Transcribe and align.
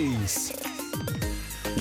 93. 0.00 0.52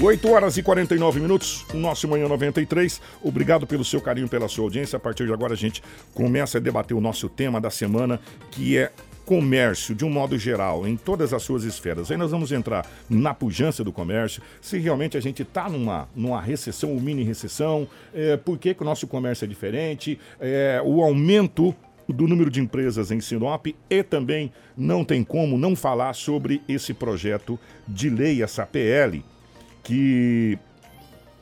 8 0.02 0.30
horas 0.30 0.58
e 0.58 0.64
49 0.64 1.20
minutos, 1.20 1.66
o 1.74 1.78
nosso 1.78 2.08
Manhã 2.08 2.28
93. 2.28 3.02
Obrigado 3.24 3.66
pelo 3.66 3.84
seu 3.84 4.02
carinho, 4.02 4.28
pela 4.28 4.48
sua 4.48 4.66
audiência. 4.66 4.98
A 4.98 5.00
partir 5.00 5.26
de 5.26 5.34
agora 5.34 5.54
a 5.54 5.58
gente 5.58 5.82
começa 6.14 6.58
a 6.58 6.62
debater 6.62 6.96
o 6.96 7.02
nosso 7.02 7.30
tema 7.30 7.60
da 7.60 7.70
semana, 7.70 8.20
que 8.52 8.78
é 8.78 8.92
comércio 9.26 9.94
de 9.94 10.04
um 10.04 10.10
modo 10.10 10.38
geral, 10.38 10.88
em 10.88 10.98
todas 10.98 11.34
as 11.34 11.44
suas 11.44 11.64
esferas. 11.64 12.10
Aí 12.10 12.18
nós 12.18 12.32
vamos 12.32 12.52
entrar 12.52 12.86
na 13.10 13.34
pujança 13.34 13.84
do 13.84 13.92
comércio, 13.92 14.42
se 14.60 14.80
realmente 14.80 15.16
a 15.18 15.22
gente 15.22 15.44
está 15.44 15.70
numa, 15.70 16.10
numa 16.16 16.42
recessão 16.42 16.92
ou 16.92 17.00
mini 17.00 17.24
recessão, 17.24 17.88
é, 18.14 18.38
por 18.38 18.58
que, 18.58 18.74
que 18.74 18.82
o 18.82 18.86
nosso 18.86 19.06
comércio 19.06 19.46
é 19.46 19.48
diferente, 19.48 20.20
é, 20.40 20.82
o 20.84 21.04
aumento 21.04 21.76
do 22.14 22.28
número 22.28 22.50
de 22.50 22.60
empresas 22.60 23.12
em 23.12 23.20
Sinop 23.20 23.68
e 23.90 24.04
também 24.04 24.52
não 24.76 25.04
tem 25.04 25.24
como 25.24 25.58
não 25.58 25.76
falar 25.76 26.14
sobre 26.14 26.62
esse 26.68 26.94
projeto 26.94 27.60
de 27.88 28.10
lei, 28.10 28.42
essa 28.44 28.66
PL, 28.66 29.24
que 29.84 30.58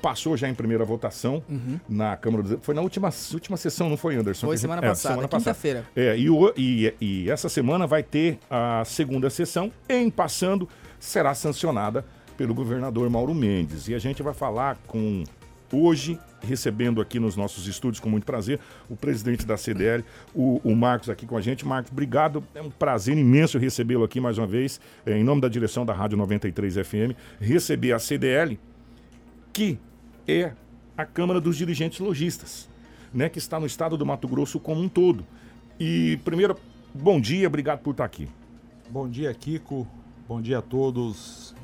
passou 0.02 0.38
já 0.38 0.48
em 0.48 0.54
primeira 0.54 0.86
votação 0.86 1.44
uhum. 1.50 1.80
na 1.90 2.16
Câmara 2.16 2.44
dos 2.44 2.58
Foi 2.62 2.76
na 2.76 2.82
última, 2.82 3.10
última 3.34 3.58
sessão, 3.58 3.90
não 3.90 3.98
foi, 3.98 4.16
Anderson? 4.16 4.48
Foi 4.48 4.58
semana 4.58 4.86
é, 4.86 4.90
passada, 4.90 5.28
quinta-feira. 5.28 5.86
É, 5.96 6.18
e, 6.18 6.30
o, 6.30 6.54
e, 6.56 6.94
e 7.02 7.30
essa 7.30 7.50
semana 7.50 7.88
vai 7.88 8.04
ter 8.04 8.40
a 8.50 8.84
segunda 8.86 9.30
sessão, 9.30 9.72
em 9.90 10.10
passando, 10.10 10.68
será 11.00 11.34
sancionada 11.34 12.06
pelo 12.38 12.54
governador 12.54 13.10
Mauro 13.10 13.34
Mendes. 13.34 13.88
E 13.88 13.96
a 13.96 14.00
gente 14.00 14.22
vai 14.22 14.34
falar 14.34 14.78
com 14.88 15.24
hoje, 15.72 16.20
recebendo 16.42 17.02
aqui 17.02 17.20
nos 17.20 17.36
nossos 17.36 17.68
estúdios 17.68 18.00
com 18.00 18.10
muito 18.10 18.26
prazer, 18.26 18.60
o 18.90 18.96
presidente 18.96 19.46
da 19.46 19.58
CDL, 19.58 20.04
o, 20.34 20.62
o 20.64 20.76
Marcos 20.76 21.10
aqui 21.10 21.26
com 21.26 21.38
a 21.38 21.42
gente. 21.42 21.66
Marcos, 21.66 21.92
obrigado. 21.92 22.44
É 22.54 22.62
um 22.62 22.70
prazer 22.70 23.18
imenso 23.18 23.58
recebê-lo 23.58 24.04
aqui 24.04 24.20
mais 24.20 24.38
uma 24.38 24.48
vez, 24.48 24.80
é, 25.06 25.18
em 25.18 25.24
nome 25.24 25.42
da 25.42 25.48
direção 25.48 25.86
da 25.86 25.94
Rádio 25.94 26.18
93 26.18 26.76
FM, 26.76 27.16
receber 27.40 27.94
a 27.94 28.00
CDL, 28.00 28.60
que 29.52 29.80
é 30.28 30.54
a 30.98 31.06
Câmara 31.06 31.40
dos 31.42 31.58
Dirigentes 31.58 32.00
Logistas, 32.00 32.70
né, 33.14 33.30
que 33.30 33.38
está 33.38 33.60
no 33.60 33.66
estado 33.66 33.98
do 33.98 34.06
Mato 34.06 34.28
Grosso 34.28 34.60
como 34.60 34.82
um 34.82 34.90
todo. 34.90 35.26
E 35.80 36.20
primeiro, 36.24 36.56
bom 36.94 37.20
dia, 37.20 37.48
obrigado 37.48 37.80
por 37.80 37.92
estar 37.92 38.06
aqui. 38.06 38.28
Bom 38.90 39.08
dia, 39.08 39.34
Kiko. 39.34 39.88
Bom 40.28 40.42
dia 40.42 40.60
a 40.60 40.62
todos 40.62 41.57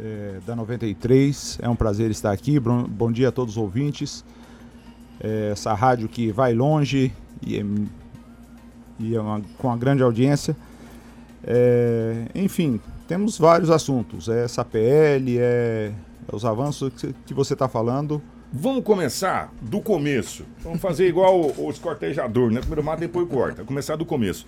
é, 0.00 0.38
da 0.46 0.56
93. 0.56 1.58
É 1.62 1.68
um 1.68 1.76
prazer 1.76 2.10
estar 2.10 2.32
aqui. 2.32 2.58
Bom 2.58 3.10
dia 3.12 3.28
a 3.28 3.32
todos 3.32 3.56
os 3.56 3.58
ouvintes. 3.62 4.24
É, 5.20 5.50
essa 5.52 5.72
rádio 5.74 6.08
que 6.08 6.32
vai 6.32 6.52
longe 6.52 7.12
e, 7.42 7.58
é, 7.58 7.64
e 8.98 9.14
é 9.14 9.20
uma, 9.20 9.40
com 9.58 9.68
uma 9.68 9.76
grande 9.76 10.02
audiência. 10.02 10.56
É, 11.46 12.26
enfim, 12.34 12.80
temos 13.06 13.38
vários 13.38 13.70
assuntos. 13.70 14.28
É 14.28 14.44
essa 14.44 14.64
PL, 14.64 15.38
é, 15.38 15.92
é 16.30 16.34
os 16.34 16.44
avanços 16.44 16.92
que, 16.94 17.14
que 17.26 17.34
você 17.34 17.52
está 17.52 17.68
falando. 17.68 18.22
Vamos 18.52 18.84
começar 18.84 19.52
do 19.60 19.80
começo. 19.80 20.44
Vamos 20.60 20.80
fazer 20.80 21.08
igual 21.08 21.52
o 21.58 21.70
escortejador, 21.70 22.50
né? 22.52 22.60
Primeiro 22.60 22.84
mata, 22.84 23.00
depois 23.00 23.28
corta. 23.28 23.64
Começar 23.64 23.96
do 23.96 24.04
começo. 24.04 24.46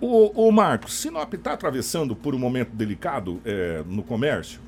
O, 0.00 0.48
o 0.48 0.52
Marcos, 0.52 0.94
Sinop 0.94 1.32
está 1.32 1.52
atravessando 1.52 2.14
por 2.14 2.34
um 2.34 2.38
momento 2.38 2.70
delicado 2.74 3.40
é, 3.44 3.82
no 3.86 4.02
comércio? 4.02 4.60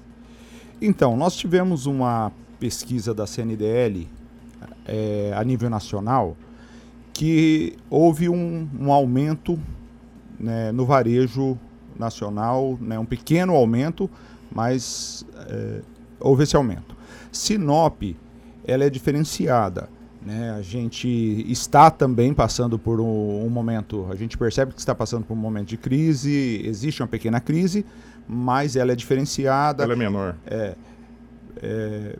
Então, 0.80 1.16
nós 1.16 1.36
tivemos 1.36 1.86
uma 1.86 2.30
pesquisa 2.60 3.12
da 3.12 3.26
CNDL 3.26 4.06
é, 4.86 5.32
a 5.34 5.42
nível 5.42 5.68
nacional 5.68 6.36
que 7.12 7.76
houve 7.90 8.28
um, 8.28 8.68
um 8.78 8.92
aumento 8.92 9.58
né, 10.38 10.70
no 10.70 10.86
varejo 10.86 11.58
nacional, 11.98 12.78
né, 12.80 12.96
um 12.96 13.04
pequeno 13.04 13.54
aumento, 13.54 14.08
mas 14.52 15.26
é, 15.48 15.80
houve 16.20 16.44
esse 16.44 16.54
aumento. 16.54 16.96
Sinop, 17.32 18.02
ela 18.64 18.84
é 18.84 18.90
diferenciada. 18.90 19.88
Né? 20.24 20.50
A 20.52 20.62
gente 20.62 21.08
está 21.48 21.90
também 21.90 22.32
passando 22.32 22.78
por 22.78 23.00
um, 23.00 23.44
um, 23.44 23.48
momento, 23.48 24.06
a 24.10 24.14
gente 24.14 24.38
percebe 24.38 24.72
que 24.72 24.78
está 24.78 24.94
passando 24.94 25.24
por 25.24 25.34
um 25.34 25.40
momento 25.40 25.68
de 25.68 25.76
crise, 25.76 26.62
existe 26.64 27.02
uma 27.02 27.08
pequena 27.08 27.40
crise, 27.40 27.84
mas 28.28 28.76
ela 28.76 28.92
é 28.92 28.94
diferenciada. 28.94 29.82
Ela 29.82 29.94
é 29.94 29.96
menor. 29.96 30.36
É, 30.46 30.74
é, 31.62 32.16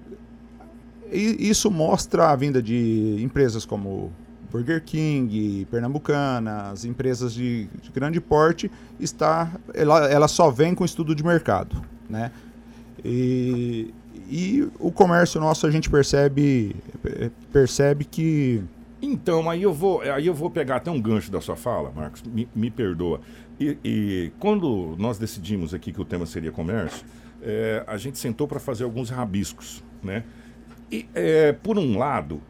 e 1.12 1.48
isso 1.48 1.70
mostra 1.70 2.30
a 2.30 2.36
vinda 2.36 2.62
de 2.62 3.16
empresas 3.20 3.64
como 3.64 4.12
Burger 4.50 4.82
King, 4.82 5.66
Pernambucanas, 5.70 6.84
empresas 6.84 7.34
de, 7.34 7.68
de, 7.82 7.90
grande 7.90 8.20
porte, 8.20 8.70
está, 8.98 9.50
ela, 9.74 10.08
ela 10.08 10.28
só 10.28 10.50
vem 10.50 10.74
com 10.74 10.84
estudo 10.84 11.14
de 11.14 11.22
mercado. 11.22 11.82
Né? 12.08 12.30
E, 13.04 13.92
e 14.28 14.68
o 14.78 14.90
comércio 14.90 15.40
nosso 15.40 15.66
a 15.66 15.70
gente 15.70 15.88
percebe, 15.90 16.74
percebe 17.52 18.04
que. 18.04 18.62
Então, 19.00 19.48
aí 19.48 19.62
eu 19.62 19.72
vou, 19.72 20.00
aí 20.00 20.26
eu 20.26 20.34
vou 20.34 20.50
pegar 20.50 20.76
até 20.76 20.90
um 20.90 21.00
gancho 21.00 21.30
da 21.30 21.40
sua 21.40 21.54
fala, 21.54 21.92
Marcos, 21.94 22.22
me, 22.22 22.48
me 22.54 22.70
perdoa. 22.70 23.20
E, 23.60 23.76
e, 23.84 24.32
quando 24.38 24.94
nós 24.98 25.18
decidimos 25.18 25.74
aqui 25.74 25.92
que 25.92 26.00
o 26.00 26.04
tema 26.04 26.26
seria 26.26 26.52
comércio, 26.52 27.04
é, 27.42 27.82
a 27.86 27.96
gente 27.96 28.18
sentou 28.18 28.46
para 28.46 28.60
fazer 28.60 28.84
alguns 28.84 29.10
rabiscos, 29.10 29.82
né? 30.02 30.24
E, 30.90 31.06
é, 31.14 31.52
por 31.52 31.76
um 31.76 31.98
lado, 31.98 32.40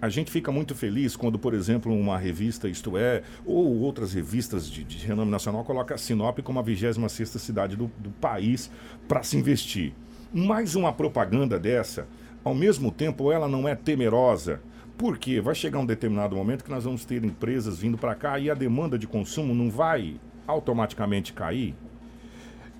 a 0.00 0.08
gente 0.08 0.30
fica 0.30 0.50
muito 0.50 0.74
feliz 0.74 1.16
quando, 1.16 1.38
por 1.38 1.54
exemplo, 1.54 1.94
uma 1.94 2.18
revista, 2.18 2.68
isto 2.68 2.96
é, 2.96 3.22
ou 3.44 3.80
outras 3.80 4.12
revistas 4.12 4.68
de, 4.70 4.84
de 4.84 4.98
renome 5.06 5.30
nacional, 5.30 5.64
coloca 5.64 5.94
a 5.94 5.98
Sinop 5.98 6.38
como 6.40 6.58
a 6.58 6.62
26 6.62 7.30
cidade 7.30 7.76
do, 7.76 7.90
do 7.98 8.10
país 8.10 8.70
para 9.06 9.22
se 9.22 9.36
investir. 9.36 9.92
Mais 10.32 10.74
uma 10.74 10.92
propaganda 10.92 11.58
dessa, 11.58 12.08
ao 12.42 12.54
mesmo 12.54 12.90
tempo, 12.90 13.30
ela 13.30 13.48
não 13.48 13.68
é 13.68 13.74
temerosa, 13.74 14.60
porque 14.96 15.40
vai 15.40 15.54
chegar 15.54 15.78
um 15.78 15.86
determinado 15.86 16.36
momento 16.36 16.64
que 16.64 16.70
nós 16.70 16.84
vamos 16.84 17.04
ter 17.04 17.22
empresas 17.24 17.78
vindo 17.78 17.96
para 17.98 18.14
cá 18.14 18.38
e 18.38 18.50
a 18.50 18.54
demanda 18.54 18.98
de 18.98 19.06
consumo 19.06 19.54
não 19.54 19.70
vai 19.70 20.16
automaticamente 20.46 21.32
cair? 21.32 21.74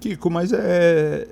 Kiko, 0.00 0.30
mas 0.30 0.52
é, 0.52 1.28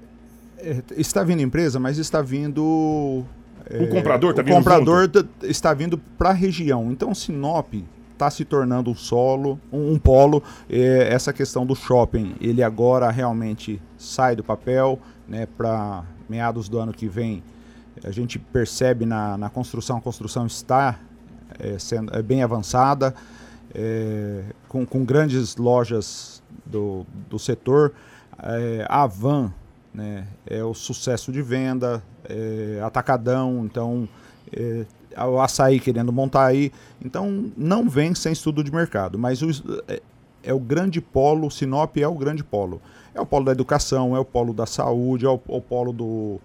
é 0.59 0.83
está 0.97 1.23
vindo 1.23 1.43
empresa, 1.43 1.79
mas 1.79 1.99
está 1.99 2.23
vindo 2.23 3.25
o 3.71 3.89
comprador 3.89 4.31
está 4.31 4.43
vindo. 4.43 4.53
O 4.53 4.57
comprador 4.57 5.03
junto? 5.03 5.29
está 5.43 5.75
vindo 5.75 5.99
para 5.99 6.31
a 6.31 6.33
região. 6.33 6.91
Então, 6.91 7.15
Sinop 7.15 7.75
está 8.13 8.31
se 8.31 8.45
tornando 8.45 8.91
um 8.91 8.95
solo, 8.95 9.59
um, 9.73 9.93
um 9.93 9.99
polo. 9.99 10.43
É, 10.69 11.09
essa 11.13 11.33
questão 11.33 11.65
do 11.65 11.75
shopping, 11.75 12.35
ele 12.41 12.63
agora 12.63 13.11
realmente 13.11 13.81
sai 13.97 14.37
do 14.37 14.45
papel, 14.45 14.99
né? 15.29 15.47
Para 15.47 16.05
meados 16.29 16.69
do 16.69 16.79
ano 16.79 16.93
que 16.93 17.09
vem, 17.09 17.43
a 18.05 18.11
gente 18.11 18.39
percebe 18.39 19.05
na, 19.05 19.37
na 19.37 19.49
construção, 19.49 19.99
a 19.99 20.01
construção 20.01 20.47
está 20.47 20.99
é, 21.59 21.79
sendo 21.79 22.17
é 22.17 22.23
bem 22.23 22.43
avançada 22.43 23.15
é, 23.75 24.45
com, 24.69 24.85
com, 24.85 25.05
grandes 25.05 25.57
lojas 25.57 26.43
do, 26.65 27.07
do 27.29 27.39
setor. 27.39 27.93
É, 28.43 28.87
a 28.89 29.07
Van 29.07 29.53
né, 29.93 30.27
é 30.47 30.63
o 30.63 30.75
sucesso 30.75 31.31
de 31.31 31.43
venda, 31.43 32.03
é, 32.29 32.81
atacadão, 32.83 33.65
então 33.65 34.09
é, 34.53 34.85
o 35.27 35.41
açaí 35.41 35.79
querendo 35.79 36.13
montar 36.13 36.47
aí. 36.47 36.73
Então 37.05 37.53
não 37.57 37.89
vem 37.89 38.15
sem 38.15 38.33
estudo 38.33 38.63
de 38.63 38.73
mercado, 38.73 39.19
mas 39.19 39.43
o, 39.43 39.51
é, 39.89 40.01
é, 40.43 40.53
o 40.53 40.59
grande 40.59 41.01
polo, 41.01 41.51
Sinop 41.51 41.97
é 41.97 42.09
o 42.09 42.15
grande 42.15 42.43
polo. 42.43 42.81
É 43.15 43.21
o 43.21 43.27
polo 43.27 43.45
da 43.45 43.53
educação, 43.53 44.17
é 44.17 44.19
o 44.19 44.25
polo 44.25 44.53
da 44.53 44.67
saúde, 44.67 45.27
é 45.27 45.29
o, 45.29 45.41
o 45.47 45.61
polo 45.61 45.93
do. 45.93 46.41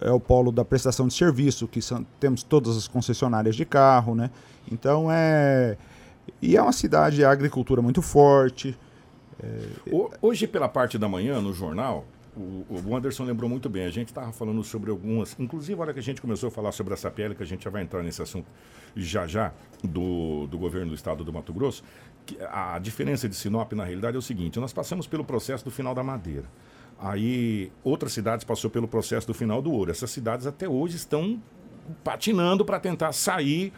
É 0.00 0.10
o 0.10 0.20
polo 0.20 0.52
da 0.52 0.64
prestação 0.64 1.08
de 1.08 1.14
serviço, 1.14 1.66
que 1.66 1.82
são, 1.82 2.06
temos 2.20 2.42
todas 2.42 2.76
as 2.76 2.86
concessionárias 2.86 3.56
de 3.56 3.64
carro, 3.64 4.14
né? 4.14 4.30
Então 4.70 5.08
é, 5.10 5.76
e 6.40 6.56
é 6.56 6.62
uma 6.62 6.72
cidade, 6.72 7.24
a 7.24 7.30
agricultura 7.30 7.82
muito 7.82 8.02
forte. 8.02 8.76
É... 9.42 9.68
Hoje, 10.20 10.46
pela 10.46 10.68
parte 10.68 10.98
da 10.98 11.08
manhã, 11.08 11.40
no 11.40 11.52
jornal, 11.52 12.06
o, 12.36 12.64
o 12.86 12.96
Anderson 12.96 13.24
lembrou 13.24 13.48
muito 13.48 13.68
bem. 13.68 13.84
A 13.84 13.90
gente 13.90 14.08
estava 14.08 14.32
falando 14.32 14.62
sobre 14.62 14.90
algumas. 14.90 15.36
Inclusive, 15.38 15.78
a 15.78 15.82
hora 15.82 15.92
que 15.92 15.98
a 15.98 16.02
gente 16.02 16.20
começou 16.20 16.48
a 16.48 16.50
falar 16.50 16.72
sobre 16.72 16.94
essa 16.94 17.10
pele, 17.10 17.34
que 17.34 17.42
a 17.42 17.46
gente 17.46 17.64
já 17.64 17.70
vai 17.70 17.82
entrar 17.82 18.02
nesse 18.02 18.22
assunto 18.22 18.46
já 18.94 19.26
já, 19.26 19.52
do, 19.82 20.46
do 20.46 20.58
governo 20.58 20.88
do 20.88 20.94
estado 20.94 21.24
do 21.24 21.32
Mato 21.32 21.52
Grosso. 21.52 21.82
a 22.50 22.78
diferença 22.78 23.28
de 23.28 23.34
Sinop, 23.34 23.72
na 23.72 23.84
realidade, 23.84 24.16
é 24.16 24.18
o 24.18 24.22
seguinte: 24.22 24.58
nós 24.58 24.72
passamos 24.72 25.06
pelo 25.06 25.24
processo 25.24 25.64
do 25.64 25.70
final 25.70 25.94
da 25.94 26.02
madeira. 26.02 26.46
Aí 26.98 27.72
outras 27.82 28.12
cidades 28.12 28.44
passou 28.44 28.70
pelo 28.70 28.86
processo 28.86 29.26
do 29.26 29.34
final 29.34 29.62
do 29.62 29.72
ouro. 29.72 29.90
Essas 29.90 30.10
cidades 30.10 30.46
até 30.46 30.68
hoje 30.68 30.96
estão 30.96 31.40
patinando 32.04 32.64
para 32.64 32.78
tentar 32.78 33.12
sair 33.12 33.72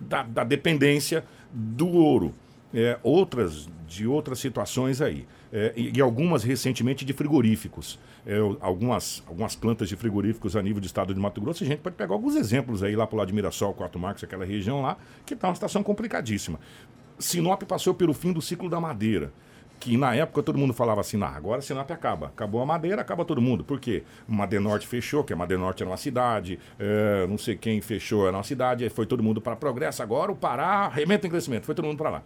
da, 0.00 0.22
da 0.22 0.44
dependência 0.44 1.24
do 1.52 1.88
ouro. 1.88 2.34
É, 2.72 2.98
outras 3.02 3.68
de 3.86 4.06
outras 4.06 4.40
situações 4.40 5.00
aí. 5.00 5.26
É, 5.52 5.72
e, 5.76 6.00
algumas 6.00 6.42
recentemente 6.42 7.04
de 7.04 7.12
frigoríficos. 7.12 7.98
É, 8.26 8.38
algumas, 8.60 9.22
algumas 9.26 9.54
plantas 9.54 9.88
de 9.88 9.94
frigoríficos 9.94 10.56
a 10.56 10.62
nível 10.62 10.80
do 10.80 10.86
estado 10.86 11.14
de 11.14 11.20
Mato 11.20 11.40
Grosso. 11.40 11.62
A 11.62 11.66
gente 11.66 11.78
pode 11.78 11.94
pegar 11.94 12.12
alguns 12.12 12.34
exemplos 12.34 12.82
aí 12.82 12.96
lá 12.96 13.06
para 13.06 13.14
o 13.14 13.18
lado 13.18 13.28
de 13.28 13.34
Mirassol, 13.34 13.72
Quatro 13.74 14.00
Marcos, 14.00 14.24
aquela 14.24 14.44
região 14.44 14.82
lá, 14.82 14.96
que 15.24 15.34
está 15.34 15.48
uma 15.48 15.54
situação 15.54 15.82
complicadíssima. 15.82 16.58
Sinop 17.18 17.62
passou 17.62 17.94
pelo 17.94 18.12
fim 18.12 18.32
do 18.32 18.42
ciclo 18.42 18.68
da 18.68 18.80
madeira 18.80 19.32
que 19.84 19.98
na 19.98 20.14
época 20.14 20.42
todo 20.42 20.58
mundo 20.58 20.72
falava 20.72 21.02
assim, 21.02 21.18
nah, 21.18 21.36
agora 21.36 21.58
a 21.58 21.62
Sinop 21.62 21.90
acaba. 21.90 22.28
Acabou 22.28 22.62
a 22.62 22.64
madeira, 22.64 23.02
acaba 23.02 23.22
todo 23.22 23.38
mundo. 23.38 23.62
Por 23.62 23.78
quê? 23.78 24.02
Madenorte 24.26 24.86
fechou, 24.86 25.22
que 25.22 25.34
a 25.34 25.36
Madenorte 25.36 25.82
era 25.82 25.90
uma 25.90 25.98
cidade, 25.98 26.58
é, 26.78 27.26
não 27.26 27.36
sei 27.36 27.54
quem 27.54 27.82
fechou 27.82 28.26
era 28.26 28.34
uma 28.34 28.42
cidade, 28.42 28.88
foi 28.88 29.04
todo 29.04 29.22
mundo 29.22 29.42
para 29.42 29.54
Progresso. 29.54 30.02
Agora 30.02 30.32
o 30.32 30.34
Pará 30.34 30.86
arrebenta 30.86 31.26
em 31.26 31.30
crescimento, 31.30 31.66
foi 31.66 31.74
todo 31.74 31.84
mundo 31.84 31.98
para 31.98 32.08
lá. 32.08 32.22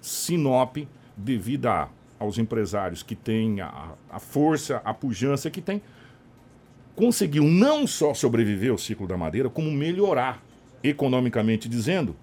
Sinop, 0.00 0.76
devido 1.16 1.66
a, 1.66 1.88
aos 2.16 2.38
empresários 2.38 3.02
que 3.02 3.16
têm 3.16 3.60
a, 3.60 3.94
a 4.08 4.20
força, 4.20 4.80
a 4.84 4.94
pujança 4.94 5.50
que 5.50 5.60
tem, 5.60 5.82
conseguiu 6.94 7.42
não 7.42 7.88
só 7.88 8.14
sobreviver 8.14 8.70
ao 8.70 8.78
ciclo 8.78 9.08
da 9.08 9.16
madeira, 9.16 9.50
como 9.50 9.68
melhorar, 9.68 10.40
economicamente 10.80 11.68
dizendo, 11.68 12.14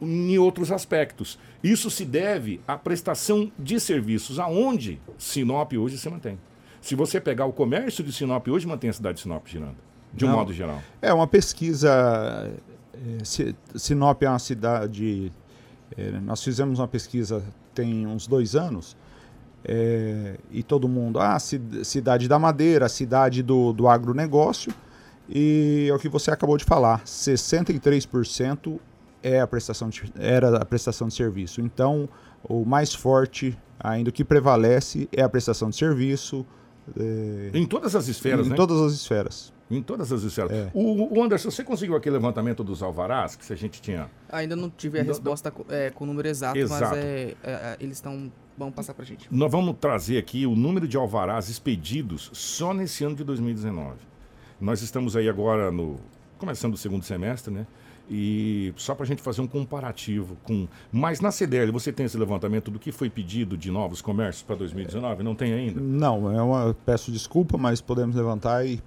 em 0.00 0.38
outros 0.38 0.70
aspectos. 0.70 1.38
Isso 1.62 1.90
se 1.90 2.04
deve 2.04 2.60
à 2.66 2.76
prestação 2.76 3.50
de 3.58 3.80
serviços, 3.80 4.38
aonde 4.38 5.00
Sinop 5.18 5.72
hoje 5.72 5.98
se 5.98 6.08
mantém. 6.08 6.38
Se 6.80 6.94
você 6.94 7.20
pegar 7.20 7.46
o 7.46 7.52
comércio 7.52 8.04
de 8.04 8.12
Sinop 8.12 8.46
hoje, 8.48 8.66
mantém 8.66 8.90
a 8.90 8.92
cidade 8.92 9.16
de 9.16 9.22
Sinop 9.22 9.46
girando, 9.46 9.76
de 10.12 10.24
um 10.24 10.28
Não, 10.28 10.36
modo 10.36 10.52
geral. 10.52 10.82
É 11.00 11.12
uma 11.12 11.26
pesquisa. 11.26 12.50
É, 12.94 13.24
Sinop 13.74 14.22
é 14.22 14.28
uma 14.28 14.38
cidade. 14.38 15.32
É, 15.96 16.10
nós 16.20 16.42
fizemos 16.42 16.78
uma 16.78 16.88
pesquisa 16.88 17.42
tem 17.76 18.06
uns 18.06 18.26
dois 18.26 18.56
anos. 18.56 18.96
É, 19.62 20.36
e 20.50 20.62
todo 20.62 20.88
mundo, 20.88 21.20
ah, 21.20 21.38
cidade 21.38 22.28
da 22.28 22.38
madeira, 22.38 22.88
cidade 22.88 23.42
do, 23.42 23.72
do 23.72 23.86
agronegócio. 23.86 24.72
E 25.28 25.88
é 25.90 25.94
o 25.94 25.98
que 25.98 26.08
você 26.08 26.30
acabou 26.30 26.56
de 26.56 26.64
falar: 26.64 27.04
63% 27.04 28.78
é 29.26 29.40
a 29.40 29.46
prestação 29.46 29.88
de, 29.88 30.04
era 30.16 30.56
a 30.56 30.64
prestação 30.64 31.08
de 31.08 31.14
serviço. 31.14 31.60
Então, 31.60 32.08
o 32.44 32.64
mais 32.64 32.94
forte 32.94 33.58
ainda, 33.78 34.10
o 34.10 34.12
que 34.12 34.24
prevalece 34.24 35.08
é 35.10 35.22
a 35.22 35.28
prestação 35.28 35.68
de 35.68 35.76
serviço. 35.76 36.46
É, 36.96 37.50
em 37.52 37.66
todas 37.66 37.96
as 37.96 38.06
esferas, 38.06 38.46
em 38.46 38.50
né? 38.50 38.54
Em 38.54 38.56
todas 38.56 38.80
as 38.80 38.92
esferas. 38.92 39.52
Em 39.68 39.82
todas 39.82 40.12
as 40.12 40.22
esferas. 40.22 40.52
É. 40.52 40.70
O, 40.72 41.18
o, 41.18 41.22
Anderson, 41.24 41.50
você 41.50 41.64
conseguiu 41.64 41.96
aquele 41.96 42.14
levantamento 42.14 42.62
dos 42.62 42.84
alvarás 42.84 43.34
que 43.34 43.52
a 43.52 43.56
gente 43.56 43.82
tinha? 43.82 44.08
Ainda 44.28 44.54
não 44.54 44.70
tive 44.70 45.00
a 45.00 45.02
do, 45.02 45.08
resposta 45.08 45.50
do... 45.50 45.66
É, 45.68 45.90
com 45.90 46.04
o 46.04 46.06
número 46.06 46.28
exato, 46.28 46.56
exato. 46.56 46.82
mas 46.84 46.98
é, 46.98 47.34
é, 47.42 47.50
é, 47.50 47.76
eles 47.80 47.96
estão. 47.96 48.30
Vão 48.56 48.72
passar 48.72 48.94
para 48.94 49.02
a 49.02 49.06
gente. 49.06 49.28
Nós 49.30 49.50
vamos 49.50 49.76
trazer 49.78 50.16
aqui 50.16 50.46
o 50.46 50.54
número 50.54 50.88
de 50.88 50.96
alvarás 50.96 51.50
expedidos 51.50 52.30
só 52.32 52.72
nesse 52.72 53.04
ano 53.04 53.16
de 53.16 53.24
2019. 53.24 53.96
Nós 54.60 54.80
estamos 54.80 55.16
aí 55.16 55.28
agora 55.28 55.72
no. 55.72 55.96
começando 56.38 56.72
o 56.74 56.76
segundo 56.76 57.04
semestre, 57.04 57.52
né? 57.52 57.66
E 58.08 58.72
só 58.76 58.94
para 58.94 59.04
a 59.04 59.06
gente 59.06 59.20
fazer 59.20 59.40
um 59.40 59.46
comparativo 59.46 60.36
com. 60.44 60.68
Mas 60.92 61.20
na 61.20 61.32
CDL 61.32 61.72
você 61.72 61.92
tem 61.92 62.06
esse 62.06 62.16
levantamento 62.16 62.70
do 62.70 62.78
que 62.78 62.92
foi 62.92 63.10
pedido 63.10 63.56
de 63.56 63.70
novos 63.70 64.00
comércios 64.00 64.42
para 64.42 64.54
2019? 64.56 65.22
Não 65.24 65.34
tem 65.34 65.52
ainda? 65.52 65.80
Não, 65.80 66.32
é 66.32 66.40
uma, 66.40 66.76
peço 66.86 67.10
desculpa, 67.10 67.58
mas 67.58 67.80
podemos 67.80 68.14
levantar 68.14 68.64
e, 68.64 68.80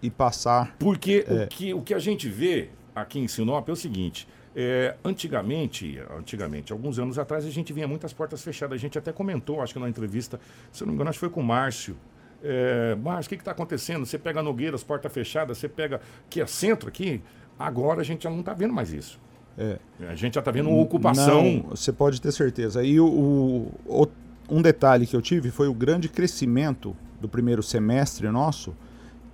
e 0.00 0.10
passar. 0.10 0.76
Porque 0.78 1.24
é... 1.26 1.44
o, 1.44 1.48
que, 1.48 1.74
o 1.74 1.82
que 1.82 1.92
a 1.92 1.98
gente 1.98 2.28
vê 2.28 2.68
aqui 2.94 3.18
em 3.18 3.26
Sinop 3.26 3.68
é 3.68 3.72
o 3.72 3.76
seguinte. 3.76 4.28
É, 4.54 4.96
antigamente, 5.02 5.98
antigamente, 6.16 6.72
alguns 6.72 6.98
anos 6.98 7.18
atrás, 7.18 7.44
a 7.46 7.50
gente 7.50 7.72
vinha 7.72 7.88
muitas 7.88 8.12
portas 8.12 8.42
fechadas. 8.42 8.76
A 8.76 8.78
gente 8.78 8.98
até 8.98 9.12
comentou, 9.12 9.60
acho 9.60 9.72
que 9.72 9.80
na 9.80 9.88
entrevista, 9.88 10.38
se 10.70 10.82
eu 10.82 10.86
não 10.86 10.92
me 10.92 10.96
engano, 10.96 11.10
acho 11.10 11.16
que 11.16 11.20
foi 11.20 11.30
com 11.30 11.40
o 11.40 11.44
Márcio. 11.44 11.96
É, 12.42 12.94
Márcio, 12.96 13.28
o 13.28 13.36
que 13.36 13.40
está 13.40 13.52
acontecendo? 13.52 14.04
Você 14.04 14.18
pega 14.18 14.42
Nogueiras, 14.42 14.84
porta 14.84 15.08
fechada, 15.08 15.54
você 15.54 15.68
pega 15.68 16.00
que 16.28 16.40
é 16.40 16.46
centro 16.46 16.88
aqui, 16.88 17.22
Agora 17.62 18.00
a 18.00 18.04
gente 18.04 18.24
já 18.24 18.30
não 18.30 18.40
está 18.40 18.52
vendo 18.52 18.74
mais 18.74 18.92
isso. 18.92 19.20
É. 19.56 19.78
A 20.08 20.14
gente 20.14 20.34
já 20.34 20.40
está 20.40 20.50
vendo 20.50 20.68
uma 20.68 20.80
ocupação. 20.80 21.42
Não, 21.42 21.62
você 21.70 21.92
pode 21.92 22.20
ter 22.20 22.32
certeza. 22.32 22.82
E 22.82 22.98
o, 22.98 23.68
o, 23.86 24.06
um 24.48 24.62
detalhe 24.62 25.06
que 25.06 25.14
eu 25.14 25.22
tive 25.22 25.50
foi 25.50 25.68
o 25.68 25.74
grande 25.74 26.08
crescimento 26.08 26.96
do 27.20 27.28
primeiro 27.28 27.62
semestre 27.62 28.28
nosso, 28.30 28.74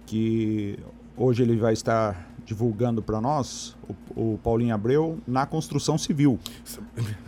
que 0.06 0.78
hoje 1.16 1.42
ele 1.42 1.56
vai 1.56 1.72
estar 1.72 2.28
divulgando 2.44 3.02
para 3.02 3.20
nós, 3.20 3.76
o, 4.16 4.34
o, 4.34 4.38
Paulinho 4.38 4.74
Abreu, 4.74 5.18
na 5.26 5.44
construção 5.44 5.98
civil. 5.98 6.38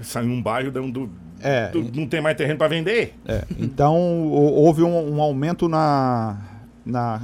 Sai 0.00 0.25
um 0.25 0.43
bairro 0.43 0.70
do, 0.70 0.91
do, 0.91 1.11
é, 1.41 1.69
do, 1.69 1.82
não 1.94 2.06
tem 2.06 2.20
mais 2.20 2.37
terreno 2.37 2.58
para 2.58 2.69
vender. 2.69 3.14
É, 3.26 3.44
então 3.58 3.96
houve 4.29 4.82
um, 4.82 5.17
um 5.17 5.20
aumento 5.20 5.69
na, 5.69 6.38
na 6.85 7.20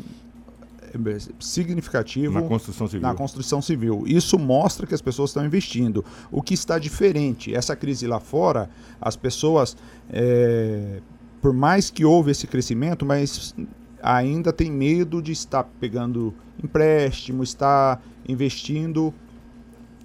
significativo 1.41 2.35
na 2.35 2.43
construção 2.43 2.87
civil. 2.87 3.01
Na 3.01 3.15
construção 3.15 3.63
civil. 3.63 4.05
Isso 4.07 4.39
mostra 4.39 4.87
que 4.87 4.95
as 4.95 5.03
pessoas 5.03 5.31
estão 5.31 5.45
investindo. 5.45 6.05
O 6.31 6.43
que 6.43 6.55
está 6.55 6.79
diferente, 6.79 7.55
essa 7.55 7.75
crise 7.77 8.07
lá 8.07 8.21
fora, 8.21 8.69
as 9.01 9.17
pessoas, 9.17 9.77
é, 10.11 11.01
por 11.41 11.53
mais 11.53 11.91
que 11.91 12.05
houve 12.05 12.31
esse 12.31 12.47
crescimento, 12.47 13.05
mas 13.05 13.55
ainda 14.03 14.53
tem 14.53 14.71
medo 14.71 15.21
de 15.21 15.33
estar 15.33 15.65
pegando 15.81 16.35
empréstimo, 16.63 17.43
estar 17.43 18.03
investindo 18.29 19.13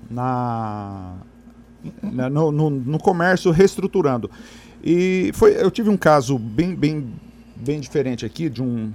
na, 0.09 1.15
na 2.01 2.29
no, 2.29 2.51
no, 2.51 2.69
no, 2.69 2.99
comércio, 2.99 3.51
reestruturando. 3.51 4.29
E 4.83 5.31
foi, 5.33 5.53
eu 5.61 5.69
tive 5.69 5.89
um 5.89 5.97
caso 5.97 6.37
bem, 6.37 6.75
bem, 6.75 7.13
bem 7.55 7.79
diferente 7.79 8.25
aqui 8.25 8.49
de 8.49 8.61
um 8.61 8.91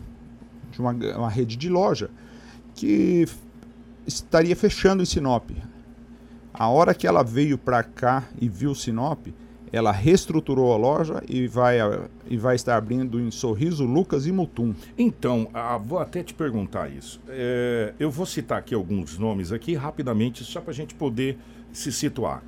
de 0.77 0.81
uma, 0.81 0.93
uma 1.17 1.31
rede 1.31 1.57
de 1.57 1.69
loja 1.69 2.11
que 2.75 3.27
estaria 4.07 4.55
fechando 4.55 5.03
em 5.03 5.07
Sinop. 5.07 5.51
A 6.53 6.69
hora 6.69 6.95
que 6.95 7.07
ela 7.07 7.23
veio 7.23 7.59
para 7.59 7.83
cá 7.83 8.25
e 8.41 8.49
viu 8.49 8.75
Sinop, 8.75 9.27
ela 9.73 9.91
reestruturou 9.91 10.73
a 10.73 10.77
loja 10.77 11.23
e 11.29 11.47
vai, 11.47 11.79
e 12.29 12.37
vai 12.37 12.55
estar 12.55 12.77
abrindo 12.77 13.21
em 13.21 13.31
Sorriso, 13.31 13.85
Lucas 13.85 14.27
e 14.27 14.33
Mutum. 14.33 14.75
Então, 14.97 15.49
ah, 15.53 15.77
vou 15.77 15.99
até 15.99 16.23
te 16.23 16.33
perguntar 16.33 16.91
isso. 16.91 17.21
É, 17.29 17.93
eu 17.99 18.11
vou 18.11 18.25
citar 18.25 18.59
aqui 18.59 18.75
alguns 18.75 19.19
nomes 19.19 19.53
aqui 19.53 19.75
rapidamente, 19.75 20.45
só 20.45 20.61
para 20.61 20.71
a 20.71 20.75
gente 20.75 20.95
poder 20.95 21.39
se 21.73 21.91
situar. 21.91 22.43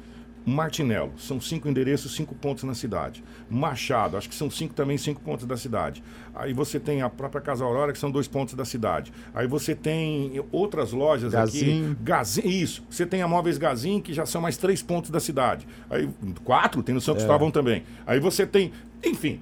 Martinello, 0.49 1.13
são 1.19 1.41
cinco 1.41 1.69
endereços, 1.69 2.15
cinco 2.15 2.35
pontos 2.35 2.65
na 2.65 2.75
cidade. 2.75 3.23
Machado, 3.51 4.17
acho 4.17 4.29
que 4.29 4.35
são 4.35 4.51
cinco 4.51 4.75
também, 4.75 4.97
cinco 4.97 5.21
pontos 5.21 5.47
da 5.47 5.57
cidade. 5.57 6.03
Aí 6.35 6.53
você 6.53 6.81
tem 6.81 7.03
a 7.03 7.09
própria 7.11 7.41
Casa 7.41 7.65
Aurora, 7.65 7.93
que 7.93 7.99
são 7.99 8.11
dois 8.11 8.27
pontos 8.27 8.55
da 8.55 8.65
cidade. 8.65 9.13
Aí 9.35 9.47
você 9.47 9.75
tem 9.75 10.43
outras 10.51 10.93
lojas 10.93 11.33
Gazin. 11.33 11.93
aqui. 11.93 11.97
Gazin, 12.03 12.49
isso. 12.49 12.85
Você 12.89 13.05
tem 13.05 13.23
a 13.23 13.29
Móveis 13.29 13.59
Gazin, 13.59 14.01
que 14.01 14.13
já 14.13 14.25
são 14.25 14.41
mais 14.41 14.57
três 14.57 14.83
pontos 14.83 15.11
da 15.11 15.21
cidade. 15.21 15.67
Aí, 15.91 16.09
quatro, 16.45 16.83
tem 16.83 16.95
no 16.95 17.01
Santo 17.01 17.23
é. 17.23 17.51
também. 17.51 17.83
Aí 18.07 18.19
você 18.19 18.47
tem. 18.47 18.73
Enfim. 19.05 19.41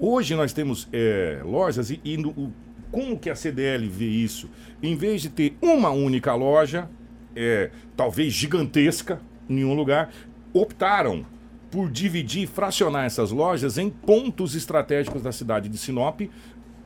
Hoje 0.00 0.34
nós 0.34 0.52
temos 0.52 0.88
é, 0.92 1.40
lojas 1.44 1.90
e, 1.90 2.00
e 2.04 2.16
no, 2.16 2.52
como 2.90 3.18
que 3.18 3.28
a 3.28 3.34
CDL 3.34 3.88
vê 3.88 4.06
isso? 4.06 4.48
Em 4.82 4.96
vez 4.96 5.22
de 5.22 5.28
ter 5.28 5.56
uma 5.60 5.90
única 5.90 6.34
loja, 6.34 6.88
é, 7.34 7.70
talvez 7.96 8.32
gigantesca, 8.32 9.20
nenhum 9.48 9.74
lugar, 9.74 10.10
optaram 10.52 11.24
por 11.70 11.90
dividir, 11.90 12.46
fracionar 12.46 13.04
essas 13.04 13.30
lojas 13.30 13.78
em 13.78 13.90
pontos 13.90 14.54
estratégicos 14.54 15.22
da 15.22 15.32
cidade 15.32 15.68
de 15.68 15.76
Sinop, 15.76 16.20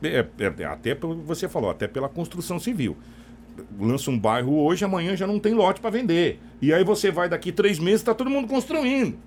é, 0.03 0.25
é, 0.39 0.65
até 0.65 0.95
você 0.95 1.47
falou, 1.47 1.69
até 1.69 1.87
pela 1.87 2.09
construção 2.09 2.59
civil. 2.59 2.97
Lança 3.79 4.11
um 4.11 4.19
bairro 4.19 4.59
hoje, 4.59 4.83
amanhã 4.83 5.15
já 5.15 5.25
não 5.25 5.39
tem 5.39 5.53
lote 5.53 5.79
para 5.79 5.89
vender. 5.89 6.39
E 6.61 6.73
aí 6.73 6.83
você 6.83 7.11
vai 7.11 7.29
daqui 7.29 7.51
três 7.51 7.79
meses, 7.79 8.01
está 8.01 8.13
todo 8.13 8.29
mundo 8.29 8.47
construindo. 8.47 9.17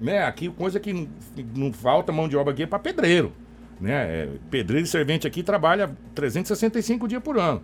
Né? 0.00 0.22
Aqui, 0.22 0.48
coisa 0.48 0.78
que 0.78 0.92
não, 0.92 1.08
não 1.54 1.72
falta 1.72 2.12
mão 2.12 2.28
de 2.28 2.36
obra 2.36 2.52
aqui 2.52 2.62
é 2.62 2.66
para 2.66 2.78
pedreiro. 2.78 3.32
Né? 3.80 3.92
É, 3.92 4.28
pedreiro 4.50 4.84
e 4.84 4.88
servente 4.88 5.26
aqui 5.26 5.42
trabalha 5.42 5.90
365 6.14 7.08
dias 7.08 7.22
por 7.22 7.38
ano. 7.38 7.62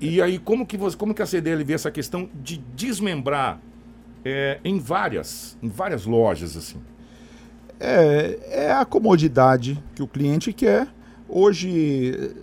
E 0.00 0.22
aí, 0.22 0.38
como 0.38 0.64
que, 0.64 0.76
você, 0.76 0.96
como 0.96 1.12
que 1.12 1.22
a 1.22 1.26
CDL 1.26 1.64
vê 1.64 1.72
essa 1.72 1.90
questão 1.90 2.28
de 2.34 2.58
desmembrar 2.76 3.60
é, 4.24 4.60
em 4.64 4.78
várias, 4.78 5.56
em 5.62 5.68
várias 5.68 6.04
lojas 6.04 6.56
assim. 6.56 6.80
É, 7.80 8.66
é 8.66 8.72
a 8.72 8.84
comodidade 8.84 9.82
que 9.94 10.02
o 10.02 10.06
cliente 10.06 10.52
quer. 10.52 10.88
Hoje, 11.28 12.34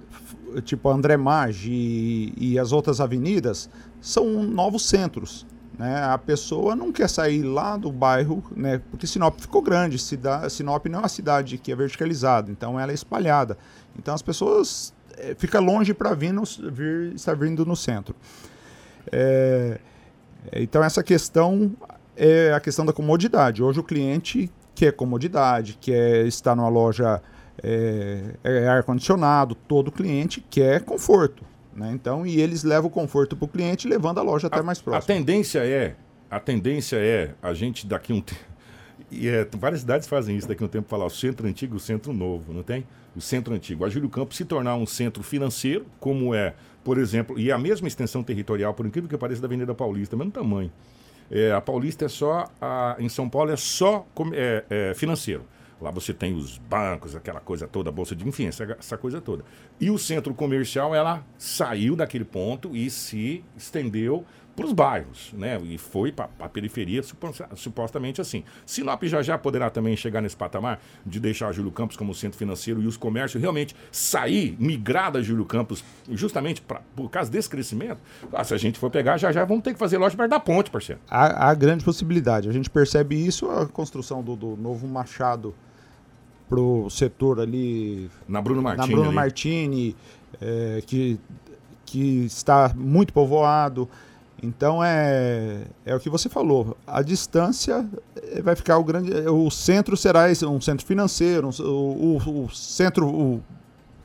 tipo 0.63 0.89
André 0.89 1.17
Maggi 1.17 1.71
e, 1.71 2.53
e 2.53 2.59
as 2.59 2.71
outras 2.71 3.01
avenidas 3.01 3.69
são 3.99 4.43
novos 4.43 4.85
centros. 4.87 5.45
Né? 5.77 6.03
A 6.03 6.17
pessoa 6.17 6.75
não 6.75 6.91
quer 6.91 7.09
sair 7.09 7.43
lá 7.43 7.75
do 7.75 7.91
bairro, 7.91 8.43
né? 8.55 8.81
porque 8.89 9.05
Sinop 9.05 9.39
ficou 9.39 9.61
grande. 9.61 9.97
Sinop 9.99 10.85
não 10.85 10.99
é 10.99 11.01
uma 11.01 11.09
cidade 11.09 11.57
que 11.57 11.71
é 11.71 11.75
verticalizada, 11.75 12.51
então 12.51 12.79
ela 12.79 12.91
é 12.91 12.95
espalhada. 12.95 13.57
Então 13.97 14.13
as 14.13 14.21
pessoas 14.21 14.93
é, 15.17 15.35
fica 15.35 15.59
longe 15.59 15.93
para 15.93 16.13
vir, 16.13 16.33
vir 16.71 17.13
estar 17.13 17.35
vindo 17.35 17.65
no 17.65 17.75
centro. 17.75 18.15
É, 19.11 19.79
então 20.53 20.83
essa 20.83 21.03
questão 21.03 21.71
é 22.15 22.53
a 22.53 22.59
questão 22.59 22.85
da 22.85 22.93
comodidade. 22.93 23.61
Hoje 23.63 23.79
o 23.79 23.83
cliente 23.83 24.51
quer 24.73 24.91
comodidade, 24.93 25.77
quer 25.79 26.25
estar 26.25 26.55
numa 26.55 26.69
loja 26.69 27.21
é, 27.63 28.35
é 28.43 28.67
ar-condicionado, 28.67 29.55
todo 29.55 29.91
cliente 29.91 30.45
quer 30.49 30.81
conforto. 30.81 31.43
Né? 31.75 31.91
Então, 31.93 32.25
e 32.25 32.39
eles 32.39 32.63
levam 32.63 32.87
o 32.87 32.91
conforto 32.91 33.35
para 33.35 33.45
o 33.45 33.47
cliente, 33.47 33.87
levando 33.87 34.19
a 34.19 34.21
loja 34.21 34.47
até 34.47 34.61
mais 34.61 34.81
próxima. 34.81 35.03
A 35.03 35.17
tendência 35.17 35.59
é, 35.59 35.95
a 36.29 36.39
tendência 36.39 36.97
é 36.97 37.33
a 37.41 37.53
gente 37.53 37.85
daqui 37.85 38.13
um 38.13 38.21
tempo. 38.21 38.41
e 39.11 39.27
é, 39.27 39.47
várias 39.57 39.81
cidades 39.81 40.07
fazem 40.07 40.37
isso 40.37 40.47
daqui 40.47 40.63
a 40.63 40.65
um 40.65 40.69
tempo, 40.69 40.87
falar 40.87 41.05
o 41.05 41.09
centro 41.09 41.47
antigo 41.47 41.75
e 41.75 41.77
o 41.77 41.79
centro 41.79 42.13
novo, 42.13 42.53
não 42.53 42.63
tem? 42.63 42.85
O 43.15 43.21
centro 43.21 43.53
antigo. 43.53 43.85
A 43.85 43.89
Júlio 43.89 44.09
Campos 44.09 44.37
se 44.37 44.45
tornar 44.45 44.75
um 44.75 44.85
centro 44.85 45.23
financeiro, 45.23 45.85
como 45.99 46.33
é, 46.33 46.53
por 46.85 46.99
exemplo, 46.99 47.37
e 47.39 47.51
a 47.51 47.57
mesma 47.57 47.87
extensão 47.87 48.23
territorial, 48.23 48.71
por 48.75 48.85
incrível 48.85 49.09
que 49.09 49.17
pareça, 49.17 49.41
da 49.41 49.47
Avenida 49.47 49.73
Paulista, 49.73 50.15
mesmo 50.15 50.31
tamanho. 50.31 50.71
É, 51.31 51.51
a 51.51 51.59
Paulista 51.59 52.05
é 52.05 52.07
só, 52.07 52.47
a, 52.61 52.95
em 52.99 53.09
São 53.09 53.27
Paulo 53.27 53.51
é 53.51 53.57
só 53.57 54.05
é, 54.31 54.63
é, 54.69 54.93
financeiro. 54.93 55.43
Lá 55.81 55.89
você 55.89 56.13
tem 56.13 56.35
os 56.35 56.59
bancos, 56.59 57.15
aquela 57.15 57.39
coisa 57.39 57.67
toda, 57.67 57.89
a 57.89 57.91
bolsa 57.91 58.15
de, 58.15 58.25
enfim, 58.25 58.45
essa, 58.45 58.63
essa 58.79 58.97
coisa 58.97 59.19
toda. 59.19 59.43
E 59.81 59.89
o 59.89 59.97
centro 59.97 60.31
comercial, 60.35 60.93
ela 60.93 61.25
saiu 61.39 61.95
daquele 61.95 62.23
ponto 62.23 62.75
e 62.75 62.87
se 62.91 63.43
estendeu 63.57 64.23
para 64.55 64.65
os 64.65 64.71
bairros, 64.71 65.33
né? 65.33 65.59
E 65.63 65.77
foi 65.77 66.11
para 66.11 66.29
a 66.39 66.47
periferia, 66.47 67.01
supostamente 67.55 68.21
assim. 68.21 68.43
Sinop 68.65 69.03
já 69.03 69.21
já 69.21 69.37
poderá 69.37 69.69
também 69.69 69.95
chegar 69.97 70.21
nesse 70.21 70.37
patamar 70.37 70.79
de 71.05 71.19
deixar 71.19 71.51
Júlio 71.51 71.71
Campos 71.71 71.97
como 71.97 72.13
centro 72.13 72.37
financeiro 72.37 72.81
e 72.81 72.87
os 72.87 72.95
comércios 72.95 73.41
realmente 73.41 73.75
sair, 73.91 74.55
migrar 74.57 75.11
da 75.11 75.21
Júlio 75.21 75.45
Campos, 75.45 75.83
justamente 76.09 76.61
pra, 76.61 76.81
por 76.95 77.09
causa 77.09 77.29
desse 77.29 77.49
crescimento. 77.49 77.99
Ah, 78.31 78.43
se 78.43 78.53
a 78.53 78.57
gente 78.57 78.79
for 78.79 78.89
pegar, 78.89 79.17
já 79.17 79.31
já 79.31 79.43
vamos 79.43 79.63
ter 79.63 79.73
que 79.73 79.79
fazer 79.79 79.97
loja 79.97 80.15
perto 80.15 80.29
da 80.29 80.39
ponte, 80.39 80.71
parceiro. 80.71 81.01
Há, 81.09 81.49
há 81.49 81.53
grande 81.53 81.83
possibilidade. 81.83 82.47
A 82.47 82.53
gente 82.53 82.69
percebe 82.69 83.15
isso, 83.15 83.49
a 83.49 83.67
construção 83.67 84.23
do, 84.23 84.35
do 84.35 84.55
novo 84.55 84.87
Machado 84.87 85.53
pro 86.47 86.89
setor 86.89 87.39
ali. 87.39 88.09
Na 88.27 88.41
Bruno 88.41 88.61
Martini. 88.61 88.87
Na 88.87 88.93
Bruno 88.93 89.09
ali. 89.09 89.15
Martini, 89.15 89.95
é, 90.41 90.81
que, 90.85 91.19
que 91.85 92.25
está 92.25 92.71
muito 92.75 93.11
povoado. 93.11 93.89
Então 94.45 94.83
é, 94.83 95.63
é 95.83 95.95
o 95.95 95.99
que 95.99 96.09
você 96.09 96.29
falou. 96.29 96.77
A 96.85 97.01
distância 97.01 97.85
eh, 98.15 98.41
vai 98.41 98.55
ficar 98.55 98.77
o 98.77 98.83
grande. 98.83 99.11
O 99.27 99.49
centro 99.49 99.97
será 99.97 100.25
um 100.47 100.61
centro 100.61 100.85
financeiro, 100.85 101.49
um, 101.49 101.63
o, 101.63 102.45
o, 102.45 102.49
centro. 102.51 103.07
O, 103.07 103.43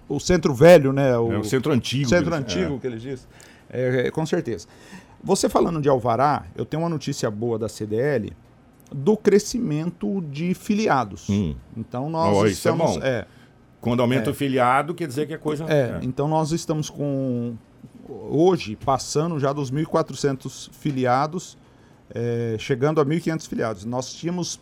o 0.08 0.18
centro 0.18 0.54
velho, 0.54 0.92
né? 0.92 1.16
O, 1.18 1.32
é 1.32 1.38
o 1.38 1.44
centro 1.44 1.72
antigo. 1.72 2.08
Centro 2.08 2.34
antigo, 2.34 2.76
é. 2.76 2.78
que 2.78 2.86
eles 2.86 3.02
dizem. 3.02 3.26
É, 3.68 4.06
é, 4.06 4.10
com 4.10 4.24
certeza. 4.24 4.66
Você 5.22 5.48
falando 5.48 5.80
de 5.80 5.88
Alvará, 5.88 6.44
eu 6.56 6.64
tenho 6.64 6.82
uma 6.82 6.88
notícia 6.88 7.30
boa 7.30 7.58
da 7.58 7.68
CDL 7.68 8.32
do 8.90 9.16
crescimento 9.16 10.22
de 10.22 10.54
filiados. 10.54 11.28
Hum. 11.28 11.54
Então 11.76 12.08
nós 12.08 12.36
oh, 12.36 12.46
estamos. 12.46 12.90
Isso 12.92 12.98
é 12.98 13.02
bom. 13.02 13.06
É, 13.06 13.26
Quando 13.80 14.00
aumenta 14.00 14.30
é, 14.30 14.32
o 14.32 14.34
filiado, 14.34 14.94
quer 14.94 15.06
dizer 15.06 15.26
que 15.26 15.34
a 15.34 15.38
coisa. 15.38 15.64
É, 15.68 15.74
é, 15.74 15.98
então 16.02 16.26
nós 16.26 16.50
estamos 16.50 16.88
com 16.88 17.54
hoje 18.10 18.76
passando 18.76 19.38
já 19.38 19.52
dos 19.52 19.70
1.400 19.70 20.70
filiados, 20.72 21.56
é, 22.12 22.56
chegando 22.58 23.00
a 23.00 23.06
1.500 23.06 23.48
filiados. 23.48 23.84
Nós 23.84 24.12
tínhamos 24.12 24.58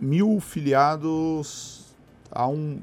mil 0.00 0.40
filiados 0.40 1.94
a 2.30 2.46
um. 2.46 2.80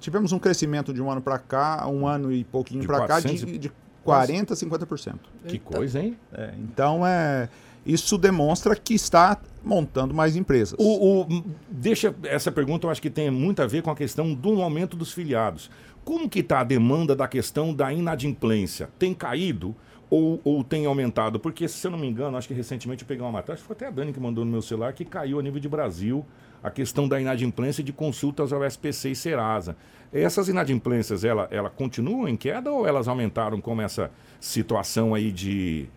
Tivemos 0.00 0.32
um 0.32 0.38
crescimento 0.38 0.92
de 0.92 1.00
um 1.00 1.10
ano 1.10 1.22
para 1.22 1.38
cá, 1.38 1.86
um 1.88 2.06
ano 2.06 2.32
e 2.32 2.44
pouquinho 2.44 2.86
para 2.86 3.06
cá, 3.06 3.20
de, 3.20 3.58
de 3.58 3.72
40% 4.06 4.50
a 4.50 4.54
50%. 4.54 5.14
Que 5.46 5.58
coisa, 5.58 6.00
hein? 6.00 6.16
É, 6.32 6.52
então, 6.58 7.06
é, 7.06 7.48
isso 7.86 8.18
demonstra 8.18 8.76
que 8.76 8.94
está 8.94 9.38
montando 9.62 10.12
mais 10.12 10.36
empresas. 10.36 10.74
O, 10.78 11.22
o, 11.22 11.44
deixa 11.70 12.14
essa 12.24 12.52
pergunta, 12.52 12.86
eu 12.86 12.90
acho 12.90 13.00
que 13.00 13.10
tem 13.10 13.30
muito 13.30 13.62
a 13.62 13.66
ver 13.66 13.82
com 13.82 13.90
a 13.90 13.96
questão 13.96 14.34
do 14.34 14.60
aumento 14.60 14.96
dos 14.96 15.12
filiados. 15.12 15.70
Como 16.04 16.28
que 16.28 16.40
está 16.40 16.60
a 16.60 16.64
demanda 16.64 17.14
da 17.14 17.28
questão 17.28 17.72
da 17.72 17.92
inadimplência? 17.92 18.88
Tem 18.98 19.14
caído 19.14 19.74
ou, 20.10 20.40
ou 20.44 20.64
tem 20.64 20.84
aumentado? 20.84 21.38
Porque, 21.38 21.68
se 21.68 21.86
eu 21.86 21.90
não 21.90 21.98
me 21.98 22.08
engano, 22.08 22.36
acho 22.36 22.48
que 22.48 22.54
recentemente 22.54 23.02
eu 23.02 23.08
peguei 23.08 23.24
uma 23.24 23.32
matéria, 23.32 23.54
acho 23.54 23.62
que 23.62 23.66
foi 23.66 23.76
até 23.76 23.86
a 23.86 23.90
Dani 23.90 24.12
que 24.12 24.20
mandou 24.20 24.44
no 24.44 24.50
meu 24.50 24.60
celular, 24.60 24.92
que 24.92 25.04
caiu 25.04 25.38
a 25.38 25.42
nível 25.42 25.60
de 25.60 25.68
Brasil 25.68 26.24
a 26.62 26.70
questão 26.70 27.08
da 27.08 27.20
inadimplência 27.20 27.82
de 27.82 27.92
consultas 27.92 28.52
ao 28.52 28.64
SPC 28.64 29.10
e 29.10 29.16
Serasa. 29.16 29.76
Essas 30.12 30.48
inadimplências, 30.48 31.24
ela, 31.24 31.48
ela 31.50 31.70
continuam 31.70 32.28
em 32.28 32.36
queda 32.36 32.70
ou 32.70 32.86
elas 32.86 33.08
aumentaram 33.08 33.60
com 33.60 33.80
essa 33.80 34.10
situação 34.38 35.14
aí 35.14 35.32
de... 35.32 35.88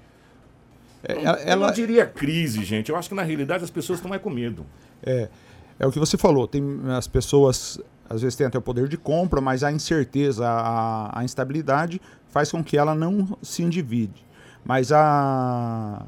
É, 1.04 1.22
ela, 1.22 1.38
eu 1.42 1.58
não 1.58 1.72
diria 1.72 2.06
crise, 2.06 2.64
gente. 2.64 2.90
Eu 2.90 2.96
acho 2.96 3.10
que 3.10 3.16
na 3.16 3.22
realidade 3.22 3.64
as 3.64 3.70
pessoas 3.70 4.00
estão 4.00 4.10
mais 4.10 4.22
com 4.22 4.30
medo. 4.30 4.66
É, 5.04 5.30
é 5.78 5.86
o 5.86 5.92
que 5.92 6.00
você 6.00 6.18
falou. 6.18 6.48
Tem 6.48 6.64
as 6.98 7.08
pessoas 7.08 7.80
às 8.10 8.22
vezes 8.22 8.36
tem 8.36 8.46
até 8.46 8.58
o 8.58 8.62
poder 8.62 8.88
de 8.88 8.98
compra, 8.98 9.42
mas 9.42 9.64
a 9.64 9.72
incerteza, 9.72 10.48
a, 10.48 11.20
a 11.20 11.24
instabilidade 11.24 12.02
faz 12.28 12.52
com 12.52 12.64
que 12.64 12.78
ela 12.78 12.94
não 12.94 13.38
se 13.42 13.64
endivide. 13.64 14.26
Mas 14.64 14.92
a, 14.92 16.06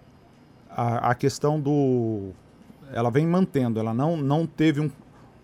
a, 0.69 1.11
a, 1.11 1.15
questão 1.15 1.59
do. 1.59 2.31
Ela 2.91 3.09
vem 3.09 3.25
mantendo, 3.25 3.79
ela 3.79 3.93
não, 3.93 4.17
não 4.17 4.45
teve 4.45 4.81
um, 4.81 4.89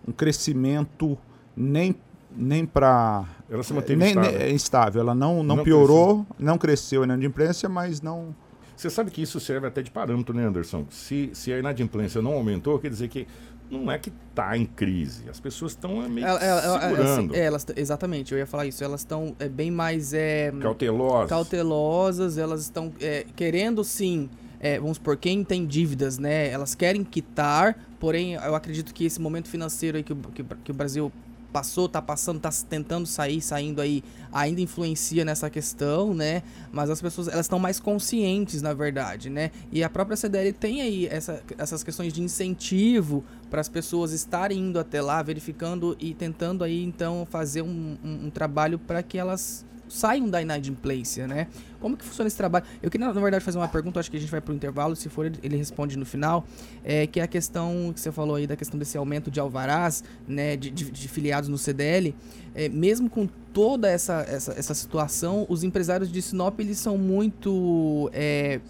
um 0.06 0.12
crescimento 0.12 1.16
nem, 1.56 1.94
nem 2.36 2.66
para. 2.66 3.24
Ela 3.48 3.62
se 3.62 3.72
manteve 3.72 3.96
nem, 3.96 4.08
estável. 4.08 4.38
Nem, 4.38 4.54
estável. 4.54 5.00
Ela 5.02 5.14
não, 5.14 5.42
não, 5.42 5.56
não 5.56 5.64
piorou, 5.64 6.24
cresceu. 6.24 6.36
não 6.38 6.58
cresceu 6.58 7.02
a 7.02 7.04
inadimplência, 7.04 7.68
mas 7.68 8.00
não. 8.00 8.34
Você 8.76 8.90
sabe 8.90 9.10
que 9.10 9.22
isso 9.22 9.38
serve 9.38 9.68
até 9.68 9.82
de 9.82 9.90
parâmetro, 9.90 10.34
né, 10.34 10.44
Anderson? 10.44 10.84
Se, 10.90 11.30
se 11.32 11.52
a 11.52 11.58
inadimplência 11.58 12.20
não 12.20 12.32
aumentou, 12.32 12.78
quer 12.80 12.90
dizer 12.90 13.08
que 13.08 13.26
não 13.70 13.90
é 13.90 13.98
que 13.98 14.12
está 14.30 14.56
em 14.56 14.66
crise. 14.66 15.28
As 15.28 15.40
pessoas 15.40 15.72
estão 15.72 16.02
é, 16.02 16.08
meio 16.08 16.26
ela, 16.26 16.40
ela, 16.40 16.80
segurando. 16.80 17.32
Assim, 17.32 17.40
é, 17.40 17.44
elas, 17.44 17.66
exatamente, 17.76 18.32
eu 18.32 18.38
ia 18.38 18.46
falar 18.46 18.66
isso. 18.66 18.82
Elas 18.82 19.00
estão 19.00 19.34
é, 19.38 19.48
bem 19.48 19.70
mais... 19.70 20.12
É, 20.12 20.52
cautelosas. 20.60 21.28
Cautelosas, 21.28 22.38
elas 22.38 22.62
estão 22.62 22.92
é, 23.00 23.26
querendo 23.34 23.82
sim... 23.84 24.28
É, 24.60 24.80
vamos 24.80 24.96
supor, 24.96 25.18
quem 25.18 25.44
tem 25.44 25.66
dívidas, 25.66 26.16
né? 26.16 26.48
Elas 26.48 26.74
querem 26.74 27.04
quitar, 27.04 27.78
porém, 28.00 28.32
eu 28.32 28.54
acredito 28.54 28.94
que 28.94 29.04
esse 29.04 29.20
momento 29.20 29.46
financeiro 29.46 29.98
aí 29.98 30.02
que, 30.02 30.14
que, 30.14 30.42
que 30.42 30.70
o 30.70 30.74
Brasil 30.74 31.12
passou, 31.54 31.88
tá 31.88 32.02
passando, 32.02 32.40
tá 32.40 32.50
tentando 32.68 33.06
sair, 33.06 33.40
saindo 33.40 33.80
aí, 33.80 34.02
ainda 34.32 34.60
influencia 34.60 35.24
nessa 35.24 35.48
questão, 35.48 36.12
né? 36.12 36.42
Mas 36.72 36.90
as 36.90 37.00
pessoas, 37.00 37.28
elas 37.28 37.46
estão 37.46 37.60
mais 37.60 37.78
conscientes, 37.78 38.60
na 38.60 38.74
verdade, 38.74 39.30
né? 39.30 39.52
E 39.70 39.84
a 39.84 39.88
própria 39.88 40.16
CDL 40.16 40.52
tem 40.52 40.82
aí 40.82 41.06
essa, 41.06 41.40
essas 41.56 41.84
questões 41.84 42.12
de 42.12 42.20
incentivo 42.20 43.22
para 43.48 43.60
as 43.60 43.68
pessoas 43.68 44.10
estarem 44.10 44.58
indo 44.58 44.80
até 44.80 45.00
lá, 45.00 45.22
verificando 45.22 45.96
e 46.00 46.12
tentando 46.12 46.64
aí, 46.64 46.82
então, 46.82 47.24
fazer 47.30 47.62
um, 47.62 47.96
um, 48.02 48.26
um 48.26 48.30
trabalho 48.30 48.76
para 48.76 49.00
que 49.00 49.16
elas 49.16 49.64
saiam 49.94 50.28
da 50.28 50.42
inadimplência, 50.42 51.26
né? 51.26 51.46
Como 51.80 51.96
que 51.96 52.04
funciona 52.04 52.26
esse 52.26 52.36
trabalho? 52.36 52.64
Eu 52.82 52.90
queria, 52.90 53.06
na 53.06 53.20
verdade, 53.20 53.44
fazer 53.44 53.58
uma 53.58 53.68
pergunta, 53.68 54.00
acho 54.00 54.10
que 54.10 54.16
a 54.16 54.20
gente 54.20 54.30
vai 54.30 54.40
para 54.40 54.52
o 54.52 54.54
intervalo, 54.54 54.96
se 54.96 55.08
for 55.08 55.26
ele 55.26 55.56
responde 55.56 55.96
no 55.96 56.04
final, 56.04 56.44
é, 56.82 57.06
que 57.06 57.20
é 57.20 57.22
a 57.22 57.26
questão 57.26 57.92
que 57.94 58.00
você 58.00 58.10
falou 58.10 58.36
aí 58.36 58.46
da 58.46 58.56
questão 58.56 58.78
desse 58.78 58.96
aumento 58.96 59.30
de 59.30 59.38
alvarás, 59.38 60.02
né, 60.26 60.56
de, 60.56 60.70
de, 60.70 60.90
de 60.90 61.08
filiados 61.08 61.48
no 61.48 61.58
CDL, 61.58 62.14
é, 62.54 62.68
mesmo 62.68 63.08
com 63.08 63.28
toda 63.52 63.88
essa, 63.88 64.24
essa, 64.28 64.52
essa 64.52 64.74
situação, 64.74 65.46
os 65.48 65.62
empresários 65.62 66.10
de 66.10 66.20
Sinop, 66.20 66.58
eles 66.60 66.78
são 66.78 66.98
muito... 66.98 68.10
É, 68.12 68.60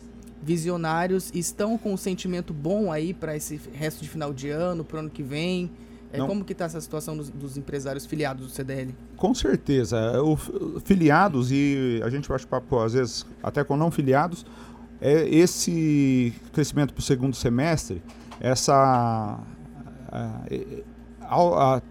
visionários 0.43 1.31
estão 1.33 1.79
com 1.79 1.95
um 1.95 1.97
sentimento 1.97 2.53
bom 2.53 2.93
aí 2.93 3.15
para 3.15 3.35
esse 3.35 3.59
resto 3.73 4.03
de 4.03 4.11
final 4.11 4.31
de 4.31 4.51
ano, 4.51 4.85
para 4.85 4.99
o 4.99 5.01
ano 5.01 5.09
que 5.09 5.23
vem? 5.23 5.71
É, 6.23 6.27
como 6.27 6.45
que 6.45 6.53
está 6.53 6.67
essa 6.67 6.81
situação 6.81 7.17
dos, 7.17 7.31
dos, 7.31 7.57
empresários 7.57 8.07
filiados 8.07 8.47
do 8.47 8.53
CDL? 8.53 8.95
Com 9.17 9.35
certeza. 9.35 10.23
O, 10.23 10.37
filiados, 10.81 11.51
e 11.51 12.01
a 12.05 12.11
gente 12.11 12.29
bate 12.29 12.47
papo 12.47 12.81
às 12.81 12.93
vezes 12.93 13.27
até 13.43 13.65
com 13.65 13.77
não 13.77 13.91
filiados, 13.91 14.47
é 15.01 15.29
esse 15.29 16.33
crescimento 16.53 16.95
para 16.95 17.01
o 17.01 17.05
segundo 17.05 17.35
semestre, 17.37 18.03
essa 18.41 19.39
a, 20.11 20.41
a, 21.23 21.83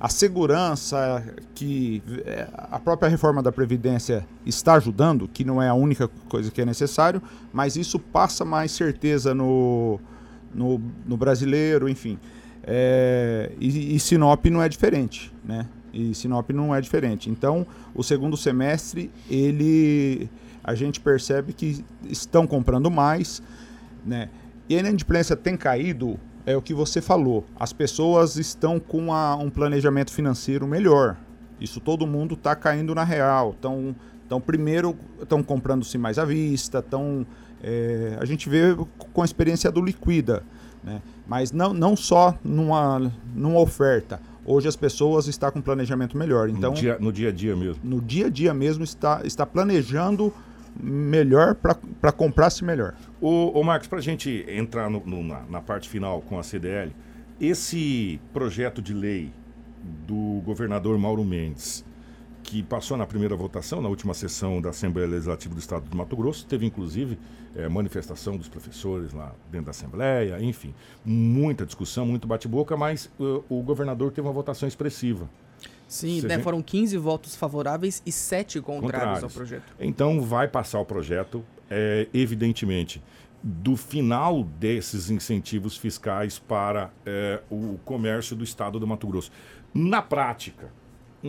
a, 0.00 0.08
segurança 0.08 1.24
que 1.54 2.02
é, 2.24 2.48
a 2.52 2.78
própria 2.78 3.08
reforma 3.08 3.42
da 3.42 3.52
Previdência 3.52 4.26
está 4.46 4.74
ajudando, 4.74 5.28
que 5.28 5.44
não 5.44 5.62
é 5.62 5.68
a 5.68 5.74
única 5.74 6.08
coisa 6.28 6.50
que 6.50 6.60
é 6.60 6.64
necessário, 6.64 7.22
mas 7.52 7.76
isso 7.76 7.98
passa 7.98 8.44
mais 8.44 8.72
certeza 8.72 9.34
no, 9.34 10.00
no, 10.54 10.80
no 11.06 11.16
brasileiro, 11.16 11.88
enfim. 11.88 12.18
É, 12.66 13.52
e, 13.60 13.94
e, 13.94 14.00
Sinop 14.00 14.44
não 14.46 14.62
é 14.62 14.68
diferente, 14.68 15.32
né? 15.44 15.66
E 15.92 16.14
Sinop 16.14 16.50
não 16.50 16.74
é 16.74 16.80
diferente. 16.80 17.30
Então, 17.30 17.66
o 17.94 18.02
segundo 18.02 18.36
semestre, 18.36 19.10
ele 19.30 20.28
a 20.62 20.74
gente 20.74 20.98
percebe 20.98 21.52
que 21.52 21.84
estão 22.08 22.46
comprando 22.46 22.90
mais, 22.90 23.42
né? 24.04 24.30
E 24.66 24.76
a 24.76 24.80
inadimplência 24.80 25.36
tem 25.36 25.58
caído, 25.58 26.18
é 26.46 26.56
o 26.56 26.62
que 26.62 26.72
você 26.72 27.02
falou. 27.02 27.44
As 27.54 27.72
pessoas 27.72 28.36
estão 28.36 28.80
com 28.80 29.12
a, 29.12 29.36
um 29.36 29.50
planejamento 29.50 30.10
financeiro 30.10 30.66
melhor. 30.66 31.18
Isso 31.60 31.80
todo 31.80 32.06
mundo 32.06 32.34
está 32.34 32.56
caindo 32.56 32.94
na 32.94 33.04
real. 33.04 33.54
Então, 33.58 33.94
então 34.26 34.40
primeiro 34.40 34.96
estão 35.20 35.42
comprando-se 35.42 35.98
mais 35.98 36.18
à 36.18 36.24
vista, 36.24 36.78
estão 36.78 37.26
é, 37.62 38.18
a 38.20 38.24
gente 38.26 38.46
vê 38.48 38.76
com 39.12 39.22
a 39.22 39.24
experiência 39.24 39.70
do 39.72 39.80
Liquida. 39.80 40.42
Né? 40.84 41.00
Mas 41.26 41.50
não, 41.50 41.72
não 41.72 41.96
só 41.96 42.36
numa, 42.44 43.10
numa 43.34 43.58
oferta. 43.58 44.20
Hoje 44.44 44.68
as 44.68 44.76
pessoas 44.76 45.26
estão 45.26 45.50
com 45.50 45.60
planejamento 45.62 46.16
melhor. 46.16 46.50
Então, 46.50 46.70
no 46.70 46.76
dia, 46.76 46.98
no 47.00 47.12
dia 47.12 47.28
a 47.30 47.32
dia 47.32 47.56
mesmo. 47.56 47.80
No 47.82 48.00
dia 48.00 48.26
a 48.26 48.30
dia 48.30 48.52
mesmo 48.52 48.84
está, 48.84 49.22
está 49.24 49.46
planejando 49.46 50.32
melhor 50.78 51.54
para 51.54 52.12
comprar-se 52.12 52.62
melhor. 52.64 52.94
O, 53.20 53.58
o 53.58 53.64
Marcos, 53.64 53.88
para 53.88 53.98
a 53.98 54.02
gente 54.02 54.44
entrar 54.48 54.90
no, 54.90 55.00
no, 55.06 55.22
na, 55.22 55.42
na, 55.48 55.60
parte 55.60 55.88
final 55.88 56.20
com 56.20 56.38
a 56.38 56.42
CDL, 56.42 56.92
esse 57.40 58.20
projeto 58.32 58.82
de 58.82 58.92
lei 58.92 59.32
do 60.06 60.42
governador 60.44 60.98
Mauro 60.98 61.24
Mendes, 61.24 61.84
que 62.44 62.62
passou 62.62 62.96
na 62.96 63.06
primeira 63.06 63.34
votação, 63.34 63.80
na 63.80 63.88
última 63.88 64.12
sessão 64.12 64.60
da 64.60 64.68
Assembleia 64.68 65.08
Legislativa 65.08 65.54
do 65.54 65.58
Estado 65.58 65.88
de 65.88 65.96
Mato 65.96 66.14
Grosso, 66.14 66.46
teve 66.46 66.66
inclusive 66.66 67.18
é, 67.56 67.68
manifestação 67.68 68.36
dos 68.36 68.48
professores 68.48 69.12
lá 69.14 69.32
dentro 69.50 69.66
da 69.66 69.70
Assembleia, 69.70 70.40
enfim, 70.40 70.74
muita 71.04 71.64
discussão, 71.64 72.04
muito 72.04 72.28
bate-boca, 72.28 72.76
mas 72.76 73.10
uh, 73.18 73.42
o 73.48 73.62
governador 73.62 74.12
teve 74.12 74.26
uma 74.28 74.32
votação 74.32 74.68
expressiva. 74.68 75.28
Sim, 75.88 76.20
né, 76.22 76.38
foram 76.38 76.62
15 76.62 76.96
votos 76.98 77.34
favoráveis 77.34 78.02
e 78.04 78.12
7 78.12 78.60
contrários, 78.60 78.92
contrários, 78.92 79.24
ao 79.24 79.30
projeto. 79.30 79.74
Então 79.80 80.20
vai 80.20 80.46
passar 80.46 80.80
o 80.80 80.84
projeto, 80.84 81.42
é, 81.70 82.08
evidentemente, 82.12 83.02
do 83.42 83.76
final 83.76 84.44
desses 84.44 85.10
incentivos 85.10 85.76
fiscais 85.76 86.38
para 86.38 86.90
é, 87.06 87.40
o 87.50 87.78
comércio 87.84 88.36
do 88.36 88.44
estado 88.44 88.78
do 88.78 88.86
Mato 88.86 89.06
Grosso. 89.06 89.30
Na 89.72 90.02
prática, 90.02 90.70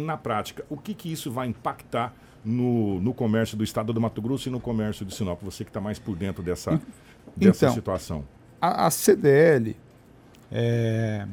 na 0.03 0.17
prática, 0.17 0.65
o 0.69 0.77
que, 0.77 0.93
que 0.93 1.11
isso 1.11 1.31
vai 1.31 1.47
impactar 1.47 2.13
no, 2.43 2.99
no 2.99 3.13
comércio 3.13 3.57
do 3.57 3.63
estado 3.63 3.93
do 3.93 4.01
Mato 4.01 4.21
Grosso 4.21 4.49
e 4.49 4.51
no 4.51 4.59
comércio 4.59 5.05
de 5.05 5.15
Sinop? 5.15 5.41
Você 5.43 5.63
que 5.63 5.69
está 5.69 5.79
mais 5.79 5.97
por 5.97 6.15
dentro 6.15 6.43
dessa, 6.43 6.81
dessa 7.35 7.65
então, 7.65 7.75
situação. 7.75 8.25
A, 8.59 8.87
a 8.87 8.91
CDL, 8.91 9.75
é, 10.51 11.25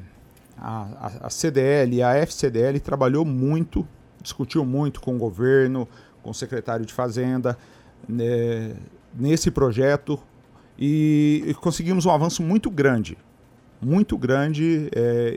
a, 0.57 1.13
a, 1.23 1.31
CDL 1.31 1.97
e 1.97 2.03
a 2.03 2.15
FCDL 2.17 2.79
trabalhou 2.79 3.25
muito, 3.25 3.87
discutiu 4.21 4.65
muito 4.65 5.01
com 5.01 5.17
o 5.17 5.19
governo, 5.19 5.89
com 6.23 6.31
o 6.31 6.35
secretário 6.35 6.87
de 6.87 6.93
Fazenda, 6.93 7.59
né, 8.09 8.77
nesse 9.15 9.51
projeto 9.51 10.19
e, 10.79 11.45
e, 11.47 11.55
conseguimos 11.55 12.07
um 12.07 12.11
avanço 12.11 12.43
muito 12.43 12.71
grande, 12.71 13.19
muito 13.81 14.17
grande 14.17 14.89
é, 14.95 15.37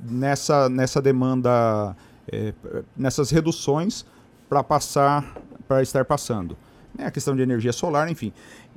nessa, 0.00 0.68
nessa 0.68 1.00
demanda, 1.00 1.96
é, 2.30 2.52
nessas 2.96 3.30
reduções 3.30 4.04
para 4.48 4.62
passar, 4.62 5.36
para 5.66 5.82
estar 5.82 6.04
passando. 6.04 6.56
É 6.98 7.06
a 7.06 7.10
questão 7.10 7.34
de 7.34 7.42
energia 7.42 7.72
solar, 7.72 8.10
enfim. 8.10 8.32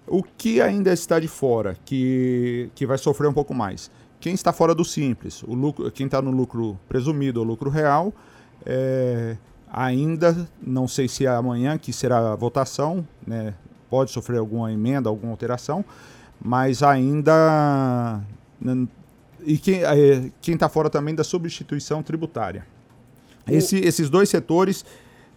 O 0.08 0.24
que 0.24 0.62
ainda 0.62 0.94
está 0.94 1.20
de 1.20 1.28
fora, 1.28 1.76
que, 1.84 2.70
que 2.76 2.86
vai 2.86 2.98
sofrer 2.98 3.28
um 3.28 3.34
pouco 3.34 3.54
mais? 3.54 3.92
Quem 4.20 4.34
está 4.34 4.54
fora 4.54 4.74
do 4.74 4.86
simples, 4.86 5.44
o 5.44 5.54
lucro, 5.54 5.92
quem 5.92 6.06
está 6.06 6.22
no 6.22 6.32
lucro 6.32 6.80
presumido 6.88 7.40
ou 7.40 7.46
lucro 7.46 7.70
real, 7.70 8.14
é, 8.66 9.38
ainda, 9.72 10.48
não 10.62 10.88
sei 10.88 11.08
se 11.08 11.26
é 11.26 11.30
amanhã 11.30 11.78
que 11.78 11.92
será 11.92 12.32
a 12.32 12.36
votação, 12.36 13.06
né, 13.26 13.54
pode 13.90 14.12
sofrer 14.12 14.40
alguma 14.40 14.72
emenda, 14.72 15.10
alguma 15.10 15.32
alteração, 15.32 15.84
mas 16.42 16.82
ainda. 16.82 18.22
E 19.46 19.58
quem 19.58 19.84
é, 19.84 20.32
está 20.48 20.70
fora 20.70 20.90
também 20.90 21.14
da 21.14 21.24
substituição 21.24 22.02
tributária. 22.02 22.66
Esse, 23.48 23.78
esses 23.78 24.10
dois 24.10 24.30
setores 24.30 24.86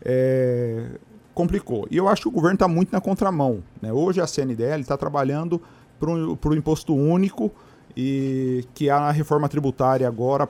é, 0.02 0.86
complicou. 1.34 1.86
E 1.90 1.96
eu 1.96 2.08
acho 2.08 2.22
que 2.22 2.28
o 2.28 2.32
governo 2.32 2.54
está 2.54 2.66
muito 2.66 2.90
na 2.92 3.00
contramão. 3.00 3.62
Né? 3.80 3.92
Hoje 3.92 4.20
a 4.20 4.26
CNDL 4.26 4.80
está 4.80 4.96
trabalhando 4.96 5.60
para 5.98 6.10
o 6.50 6.54
imposto 6.54 6.94
único 6.94 7.52
e 7.96 8.64
que 8.74 8.88
a 8.88 9.10
reforma 9.10 9.48
tributária 9.48 10.06
agora, 10.06 10.48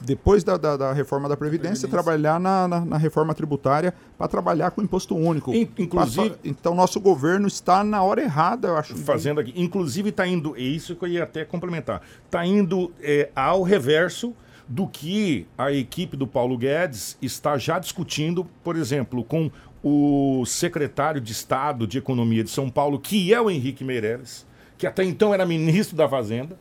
depois 0.00 0.42
da, 0.42 0.56
da, 0.56 0.76
da 0.76 0.92
reforma 0.92 1.28
da 1.28 1.36
Previdência, 1.36 1.88
Previdência. 1.88 1.88
trabalhar 1.88 2.40
na, 2.40 2.68
na, 2.68 2.84
na, 2.84 2.96
reforma 2.96 3.34
tributária 3.34 3.92
para 4.16 4.28
trabalhar 4.28 4.70
com 4.70 4.80
imposto 4.80 5.14
único. 5.14 5.52
Inclusive. 5.54 6.30
Pra, 6.30 6.38
então, 6.44 6.74
nosso 6.74 7.00
governo 7.00 7.46
está 7.46 7.84
na 7.84 8.02
hora 8.02 8.22
errada, 8.22 8.68
eu 8.68 8.76
acho. 8.76 8.96
Fazendo 8.96 9.40
aqui. 9.40 9.52
Inclusive, 9.56 10.10
está 10.10 10.26
indo. 10.26 10.56
É 10.56 10.60
isso 10.60 10.96
que 10.96 11.04
eu 11.04 11.08
ia 11.08 11.24
até 11.24 11.44
complementar. 11.44 12.00
Está 12.24 12.46
indo 12.46 12.92
é, 13.02 13.30
ao 13.34 13.62
reverso 13.62 14.34
do 14.68 14.86
que 14.86 15.46
a 15.56 15.72
equipe 15.72 16.16
do 16.16 16.26
Paulo 16.26 16.56
Guedes 16.58 17.16
está 17.22 17.56
já 17.56 17.78
discutindo, 17.78 18.44
por 18.62 18.76
exemplo, 18.76 19.24
com 19.24 19.50
o 19.82 20.44
secretário 20.44 21.20
de 21.20 21.32
Estado 21.32 21.86
de 21.86 21.98
Economia 21.98 22.44
de 22.44 22.50
São 22.50 22.68
Paulo, 22.68 22.98
que 22.98 23.32
é 23.32 23.40
o 23.40 23.50
Henrique 23.50 23.82
Meirelles, 23.82 24.46
que 24.76 24.86
até 24.86 25.04
então 25.04 25.32
era 25.32 25.46
ministro 25.46 25.96
da 25.96 26.08
Fazenda 26.08 26.56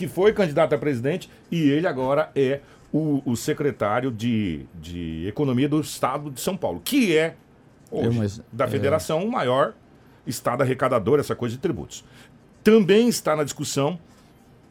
que 0.00 0.08
foi 0.08 0.32
candidato 0.32 0.74
a 0.74 0.78
presidente 0.78 1.28
e 1.50 1.60
ele 1.60 1.86
agora 1.86 2.30
é 2.34 2.60
o, 2.90 3.22
o 3.24 3.36
secretário 3.36 4.10
de, 4.10 4.64
de 4.74 5.26
Economia 5.28 5.68
do 5.68 5.78
Estado 5.78 6.30
de 6.30 6.40
São 6.40 6.56
Paulo, 6.56 6.80
que 6.82 7.14
é, 7.14 7.36
hoje, 7.90 8.06
Eu, 8.06 8.12
mas, 8.14 8.42
da 8.50 8.64
é. 8.64 8.68
federação, 8.68 9.20
é... 9.20 9.24
o 9.24 9.30
maior 9.30 9.74
estado 10.26 10.62
arrecadador, 10.62 11.20
essa 11.20 11.36
coisa 11.36 11.54
de 11.54 11.60
tributos. 11.60 12.02
Também 12.64 13.08
está 13.08 13.36
na 13.36 13.44
discussão 13.44 13.98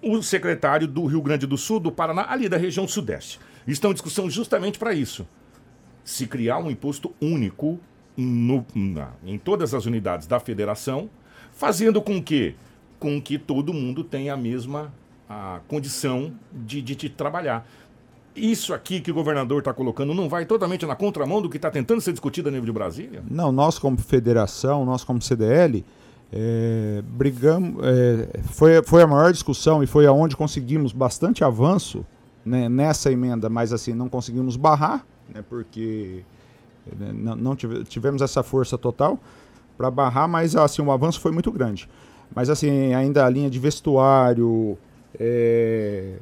o 0.02 0.22
secretário 0.22 0.88
do 0.88 1.06
Rio 1.06 1.22
Grande 1.22 1.46
do 1.46 1.58
Sul, 1.58 1.80
do 1.80 1.92
Paraná, 1.92 2.26
ali 2.30 2.48
da 2.48 2.58
região 2.58 2.88
sudeste. 2.88 3.40
Estão 3.68 3.92
em 3.92 3.94
discussão 3.94 4.30
justamente 4.30 4.80
para 4.80 4.94
isso. 4.94 5.28
Se 6.04 6.26
criar 6.26 6.58
um 6.60 6.72
imposto 6.72 7.14
único 7.22 7.80
no, 8.16 8.66
na, 8.74 9.12
em 9.24 9.38
todas 9.38 9.74
as 9.74 9.86
unidades 9.86 10.28
da 10.28 10.40
federação, 10.40 11.10
fazendo 11.52 12.02
com 12.02 12.22
que, 12.22 12.56
com 13.00 13.22
que 13.22 13.38
todo 13.38 13.74
mundo 13.74 14.04
tenha 14.04 14.34
a 14.34 14.38
mesma 14.38 14.92
a 15.30 15.60
condição 15.68 16.34
de, 16.52 16.82
de, 16.82 16.96
de 16.96 17.10
trabalhar. 17.10 17.68
Isso 18.36 18.74
aqui 18.74 19.00
que 19.00 19.12
o 19.12 19.14
governador 19.14 19.60
está 19.60 19.74
colocando 19.74 20.14
não 20.14 20.28
vai 20.28 20.46
totalmente 20.46 20.86
na 20.86 20.96
contramão 20.96 21.42
do 21.42 21.50
que 21.50 21.58
está 21.58 21.70
tentando 21.70 22.02
ser 22.02 22.12
discutido 22.12 22.50
a 22.50 22.52
nível 22.52 22.66
de 22.66 22.72
Brasília? 22.72 23.24
Não, 23.30 23.52
nós 23.52 23.78
como 23.78 23.98
federação, 23.98 24.86
nós 24.86 25.04
como 25.04 25.22
CDL, 25.22 25.86
é, 26.32 27.02
brigamos, 27.06 27.84
é, 27.84 28.42
foi, 28.44 28.84
foi 28.84 29.02
a 29.02 29.08
maior 29.08 29.32
discussão 29.32 29.84
e 29.84 29.88
foi 29.88 30.06
aonde 30.06 30.36
conseguimos 30.36 30.92
bastante 30.92 31.44
avanço 31.44 32.06
né, 32.46 32.70
nessa 32.70 33.12
emenda, 33.12 33.50
mas 33.50 33.74
assim, 33.74 33.94
não 33.94 34.08
conseguimos 34.08 34.56
barrar, 34.56 35.06
né, 35.34 35.44
porque 35.48 36.24
né, 36.98 37.12
não, 37.14 37.36
não 37.36 37.56
tivemos 37.56 38.22
essa 38.22 38.44
força 38.44 38.78
total 38.78 39.20
para 39.78 39.90
barrar, 39.90 40.28
mas 40.28 40.56
assim, 40.56 40.82
o 40.82 40.92
avanço 40.92 41.20
foi 41.20 41.32
muito 41.32 41.52
grande. 41.52 41.90
Mas 42.34 42.50
assim, 42.50 42.94
ainda 42.94 43.26
a 43.26 43.30
linha 43.30 43.50
de 43.50 43.58
vestuário, 43.58 44.78
é, 45.20 46.18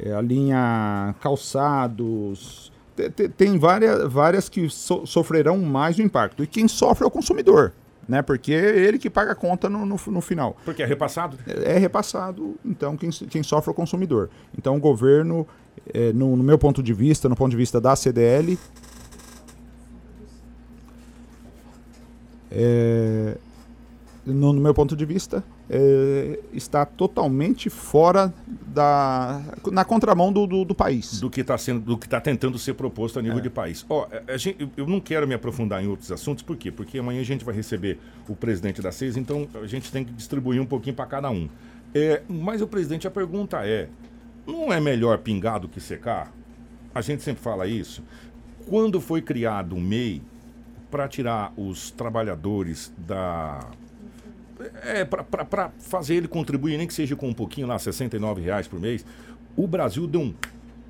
é, 0.00 0.12
a 0.12 0.20
linha 0.20 1.14
calçados. 1.20 2.72
Tem, 2.94 3.28
tem 3.28 3.58
várias, 3.58 4.12
várias 4.12 4.48
que 4.48 4.68
so, 4.68 5.06
sofrerão 5.06 5.58
mais 5.58 5.98
o 5.98 6.02
impacto. 6.02 6.42
E 6.42 6.46
quem 6.46 6.68
sofre 6.68 7.04
é 7.04 7.06
o 7.06 7.10
consumidor. 7.10 7.72
Né? 8.08 8.22
Porque 8.22 8.54
é 8.54 8.78
ele 8.78 8.98
que 8.98 9.10
paga 9.10 9.32
a 9.32 9.34
conta 9.34 9.68
no, 9.68 9.84
no, 9.84 10.00
no 10.06 10.20
final. 10.20 10.56
Porque 10.64 10.82
é 10.82 10.86
repassado? 10.86 11.38
É, 11.46 11.74
é, 11.74 11.78
repassado, 11.78 12.56
então 12.64 12.96
quem, 12.96 13.10
quem 13.10 13.42
sofre 13.42 13.68
é 13.68 13.72
o 13.72 13.74
consumidor. 13.74 14.30
Então 14.56 14.76
o 14.76 14.80
governo, 14.80 15.46
é, 15.92 16.12
no, 16.14 16.34
no 16.34 16.42
meu 16.42 16.58
ponto 16.58 16.82
de 16.82 16.94
vista, 16.94 17.28
no 17.28 17.36
ponto 17.36 17.50
de 17.50 17.56
vista 17.56 17.78
da 17.78 17.94
CDL, 17.94 18.58
é, 22.50 23.36
no, 24.32 24.52
no, 24.52 24.60
meu 24.60 24.74
ponto 24.74 24.96
de 24.96 25.04
vista, 25.04 25.42
é, 25.68 26.38
está 26.52 26.84
totalmente 26.84 27.68
fora 27.70 28.32
da. 28.66 29.42
na 29.72 29.84
contramão 29.84 30.32
do, 30.32 30.46
do, 30.46 30.64
do 30.64 30.74
país. 30.74 31.20
Do 31.20 31.30
que 31.30 31.40
está 31.40 31.56
sendo, 31.56 31.80
do 31.80 31.98
que 31.98 32.06
está 32.06 32.20
tentando 32.20 32.58
ser 32.58 32.74
proposto 32.74 33.18
a 33.18 33.22
nível 33.22 33.38
é. 33.38 33.42
de 33.42 33.50
país. 33.50 33.84
Ó, 33.88 34.06
oh, 34.06 34.38
gente, 34.38 34.70
eu 34.76 34.86
não 34.86 35.00
quero 35.00 35.26
me 35.26 35.34
aprofundar 35.34 35.82
em 35.82 35.86
outros 35.86 36.12
assuntos, 36.12 36.42
por 36.42 36.56
quê? 36.56 36.70
Porque 36.70 36.98
amanhã 36.98 37.20
a 37.20 37.24
gente 37.24 37.44
vai 37.44 37.54
receber 37.54 37.98
o 38.28 38.36
presidente 38.36 38.80
da 38.80 38.92
CES, 38.92 39.16
então 39.16 39.48
a 39.62 39.66
gente 39.66 39.90
tem 39.90 40.04
que 40.04 40.12
distribuir 40.12 40.60
um 40.60 40.66
pouquinho 40.66 40.94
para 40.94 41.06
cada 41.06 41.30
um. 41.30 41.48
É, 41.94 42.22
mas 42.28 42.60
o 42.60 42.66
presidente, 42.66 43.06
a 43.06 43.10
pergunta 43.10 43.66
é: 43.66 43.88
não 44.46 44.72
é 44.72 44.80
melhor 44.80 45.18
pingar 45.18 45.60
do 45.60 45.68
que 45.68 45.80
secar? 45.80 46.32
A 46.94 47.00
gente 47.00 47.22
sempre 47.22 47.42
fala 47.42 47.66
isso. 47.66 48.02
Quando 48.66 49.00
foi 49.00 49.22
criado 49.22 49.74
o 49.74 49.80
MEI 49.80 50.22
para 50.90 51.06
tirar 51.08 51.52
os 51.56 51.90
trabalhadores 51.90 52.92
da 52.96 53.60
é, 54.82 55.04
para 55.04 55.70
fazer 55.78 56.16
ele 56.16 56.28
contribuir, 56.28 56.76
nem 56.76 56.86
que 56.86 56.94
seja 56.94 57.16
com 57.16 57.28
um 57.28 57.34
pouquinho 57.34 57.66
lá, 57.66 57.78
69 57.78 58.42
reais 58.42 58.66
por 58.66 58.80
mês, 58.80 59.04
o 59.56 59.66
Brasil 59.66 60.06
deu 60.06 60.20
um, 60.20 60.34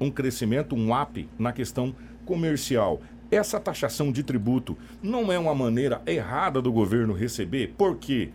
um 0.00 0.10
crescimento, 0.10 0.74
um 0.74 0.98
up 0.98 1.28
na 1.38 1.52
questão 1.52 1.94
comercial. 2.24 3.00
Essa 3.30 3.60
taxação 3.60 4.10
de 4.10 4.22
tributo 4.22 4.76
não 5.02 5.30
é 5.32 5.38
uma 5.38 5.54
maneira 5.54 6.00
errada 6.06 6.62
do 6.62 6.72
governo 6.72 7.12
receber, 7.12 7.74
por 7.76 7.96
quê? 7.96 8.30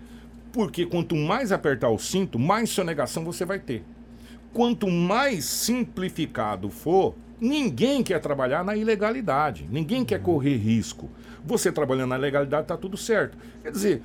Porque 0.52 0.86
quanto 0.86 1.16
mais 1.16 1.52
apertar 1.52 1.90
o 1.90 1.98
cinto, 1.98 2.38
mais 2.38 2.70
sonegação 2.70 3.24
você 3.24 3.44
vai 3.44 3.60
ter. 3.60 3.84
Quanto 4.54 4.88
mais 4.88 5.46
simplificado 5.46 6.70
for, 6.70 7.16
ninguém 7.42 8.04
quer 8.04 8.20
trabalhar 8.20 8.64
na 8.64 8.76
ilegalidade, 8.76 9.68
ninguém 9.72 10.06
quer 10.06 10.22
correr 10.22 10.58
risco. 10.58 11.10
Você 11.44 11.72
trabalhando 11.72 12.10
na 12.10 12.18
legalidade 12.18 12.64
está 12.64 12.78
tudo 12.78 12.96
certo. 12.96 13.36
Quer 13.64 13.72
dizer, 13.72 14.02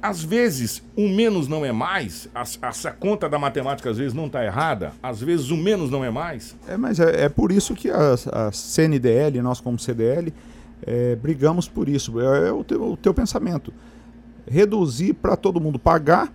às 0.00 0.22
vezes 0.22 0.82
o 0.96 1.08
menos 1.08 1.48
não 1.48 1.64
é 1.64 1.72
mais, 1.72 2.28
essa 2.62 2.90
conta 2.92 3.28
da 3.28 3.38
matemática 3.38 3.90
às 3.90 3.98
vezes 3.98 4.14
não 4.14 4.26
está 4.26 4.44
errada, 4.44 4.92
às 5.02 5.20
vezes 5.20 5.50
o 5.50 5.56
menos 5.56 5.90
não 5.90 6.04
é 6.04 6.10
mais. 6.10 6.56
É, 6.66 6.76
mas 6.76 7.00
é, 7.00 7.24
é 7.24 7.28
por 7.28 7.50
isso 7.50 7.74
que 7.74 7.90
a, 7.90 8.14
a, 8.32 8.52
CNDL, 8.52 9.40
nós 9.42 9.60
como 9.60 9.78
CDL, 9.78 10.32
é, 10.86 11.16
brigamos 11.16 11.68
por 11.68 11.88
isso. 11.88 12.20
É, 12.20 12.48
é 12.48 12.52
o, 12.52 12.62
teu, 12.62 12.92
o 12.92 12.96
teu 12.96 13.12
pensamento. 13.12 13.72
Reduzir 14.46 15.14
para 15.14 15.36
todo 15.36 15.60
mundo 15.60 15.78
pagar 15.78 16.32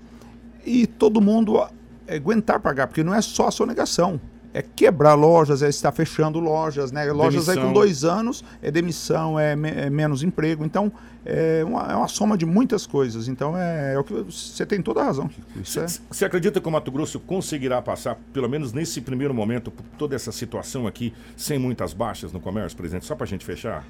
e 0.65 0.86
todo 0.86 1.21
mundo 1.21 1.65
aguentar 2.08 2.60
pagar, 2.60 2.88
porque 2.88 3.04
não 3.04 3.13
é 3.13 3.21
só 3.21 3.47
a 3.47 3.52
sonegação. 3.52 4.19
É 4.53 4.61
quebrar 4.61 5.15
lojas, 5.15 5.63
é 5.63 5.69
estar 5.69 5.91
fechando 5.91 6.39
lojas, 6.39 6.91
né? 6.91 7.11
Lojas 7.11 7.45
demissão. 7.45 7.63
aí 7.63 7.67
com 7.67 7.73
dois 7.73 8.03
anos, 8.03 8.43
é 8.61 8.69
demissão, 8.69 9.39
é, 9.39 9.55
me, 9.55 9.69
é 9.69 9.89
menos 9.89 10.21
emprego. 10.21 10.63
Então, 10.63 10.91
é 11.25 11.63
uma, 11.65 11.91
é 11.91 11.95
uma, 11.95 12.07
soma 12.07 12.37
de 12.37 12.45
muitas 12.45 12.85
coisas. 12.85 13.27
Então, 13.27 13.57
é, 13.57 13.93
é 13.93 13.99
o 13.99 14.03
que 14.03 14.13
você 14.13 14.65
tem 14.65 14.81
toda 14.81 15.01
a 15.01 15.05
razão. 15.05 15.29
Você 15.63 15.79
é... 16.23 16.27
acredita 16.27 16.61
que 16.61 16.67
o 16.67 16.71
Mato 16.71 16.91
Grosso 16.91 17.19
conseguirá 17.19 17.81
passar, 17.81 18.17
pelo 18.33 18.49
menos 18.49 18.73
nesse 18.73 19.01
primeiro 19.01 19.33
momento, 19.33 19.71
por 19.71 19.83
toda 19.97 20.15
essa 20.15 20.31
situação 20.31 20.85
aqui, 20.85 21.13
sem 21.35 21.57
muitas 21.57 21.93
baixas 21.93 22.31
no 22.31 22.39
comércio, 22.39 22.77
presidente? 22.77 23.05
Só 23.05 23.15
para 23.15 23.23
a 23.23 23.27
gente 23.27 23.45
fechar. 23.45 23.85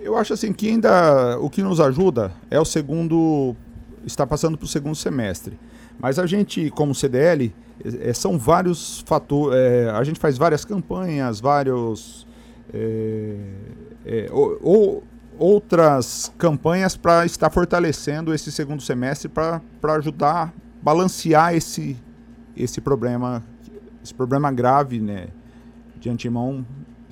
Eu 0.00 0.16
acho 0.16 0.32
assim 0.32 0.52
que 0.52 0.68
ainda 0.68 1.38
o 1.40 1.50
que 1.50 1.62
nos 1.62 1.80
ajuda 1.80 2.32
é 2.50 2.60
o 2.60 2.64
segundo. 2.64 3.56
está 4.06 4.26
passando 4.26 4.56
para 4.56 4.64
o 4.64 4.68
segundo 4.68 4.94
semestre. 4.94 5.58
Mas 5.98 6.18
a 6.18 6.26
gente, 6.26 6.70
como 6.70 6.94
CDL, 6.94 7.52
é, 7.84 8.12
são 8.12 8.38
vários 8.38 9.00
fatores. 9.06 9.58
É, 9.58 9.90
a 9.90 10.02
gente 10.04 10.18
faz 10.18 10.38
várias 10.38 10.64
campanhas, 10.64 11.40
vários. 11.40 12.26
É, 12.72 13.36
é 14.04 14.28
ou, 14.30 14.58
ou, 14.62 15.04
outras 15.38 16.32
campanhas 16.38 16.96
para 16.96 17.26
estar 17.26 17.50
fortalecendo 17.50 18.32
esse 18.32 18.50
segundo 18.50 18.80
semestre 18.80 19.28
para 19.28 19.60
ajudar 19.96 20.52
balancear 20.86 21.52
esse, 21.52 21.96
esse 22.56 22.80
problema, 22.80 23.42
esse 24.02 24.14
problema 24.14 24.52
grave 24.52 25.00
né, 25.00 25.26
de 25.98 26.08
antemão, 26.08 26.64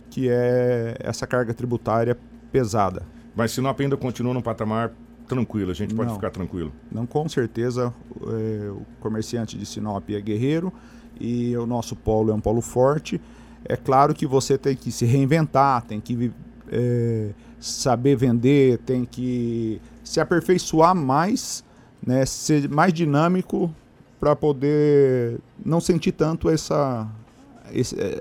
que 0.09 0.29
é 0.29 0.97
essa 1.01 1.27
carga 1.27 1.53
tributária 1.53 2.17
pesada. 2.53 3.03
Mas 3.35 3.51
Sinop 3.51 3.81
ainda 3.81 3.97
continua 3.97 4.33
no 4.33 4.41
patamar 4.41 4.93
tranquilo, 5.27 5.71
a 5.71 5.75
gente 5.75 5.95
pode 5.95 6.09
não, 6.09 6.17
ficar 6.17 6.31
tranquilo. 6.31 6.73
Não, 6.91 7.07
com 7.07 7.29
certeza 7.29 7.93
é, 8.23 8.71
o 8.71 8.83
comerciante 9.01 9.57
de 9.57 9.67
Sinop 9.67 10.09
é 10.11 10.21
guerreiro 10.21 10.73
e 11.21 11.57
o 11.57 11.67
nosso 11.67 11.97
polo 11.97 12.31
é 12.31 12.35
um 12.35 12.41
polo 12.41 12.61
forte. 12.61 13.21
É 13.65 13.77
claro 13.77 14.15
que 14.15 14.27
você 14.27 14.59
tem 14.59 14.77
que 14.77 14.93
se 14.93 15.05
reinventar, 15.05 15.83
tem 15.83 16.01
que 16.01 16.31
é, 16.71 17.31
saber 17.59 18.17
vender, 18.17 18.79
tem 18.79 19.05
que 19.05 19.81
se 20.03 20.21
aperfeiçoar 20.21 20.95
mais, 20.95 21.65
né, 22.07 22.27
ser 22.27 22.69
mais 22.69 22.93
dinâmico 22.93 23.75
para 24.21 24.37
poder 24.37 25.39
não 25.65 25.81
sentir 25.81 26.13
tanto 26.13 26.51
essa, 26.51 27.09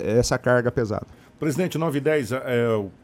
essa 0.02 0.38
carga 0.38 0.72
pesada. 0.72 1.08
Presidente, 1.44 1.78
910, 1.78 2.32
é, 2.32 2.38
é, 2.38 2.42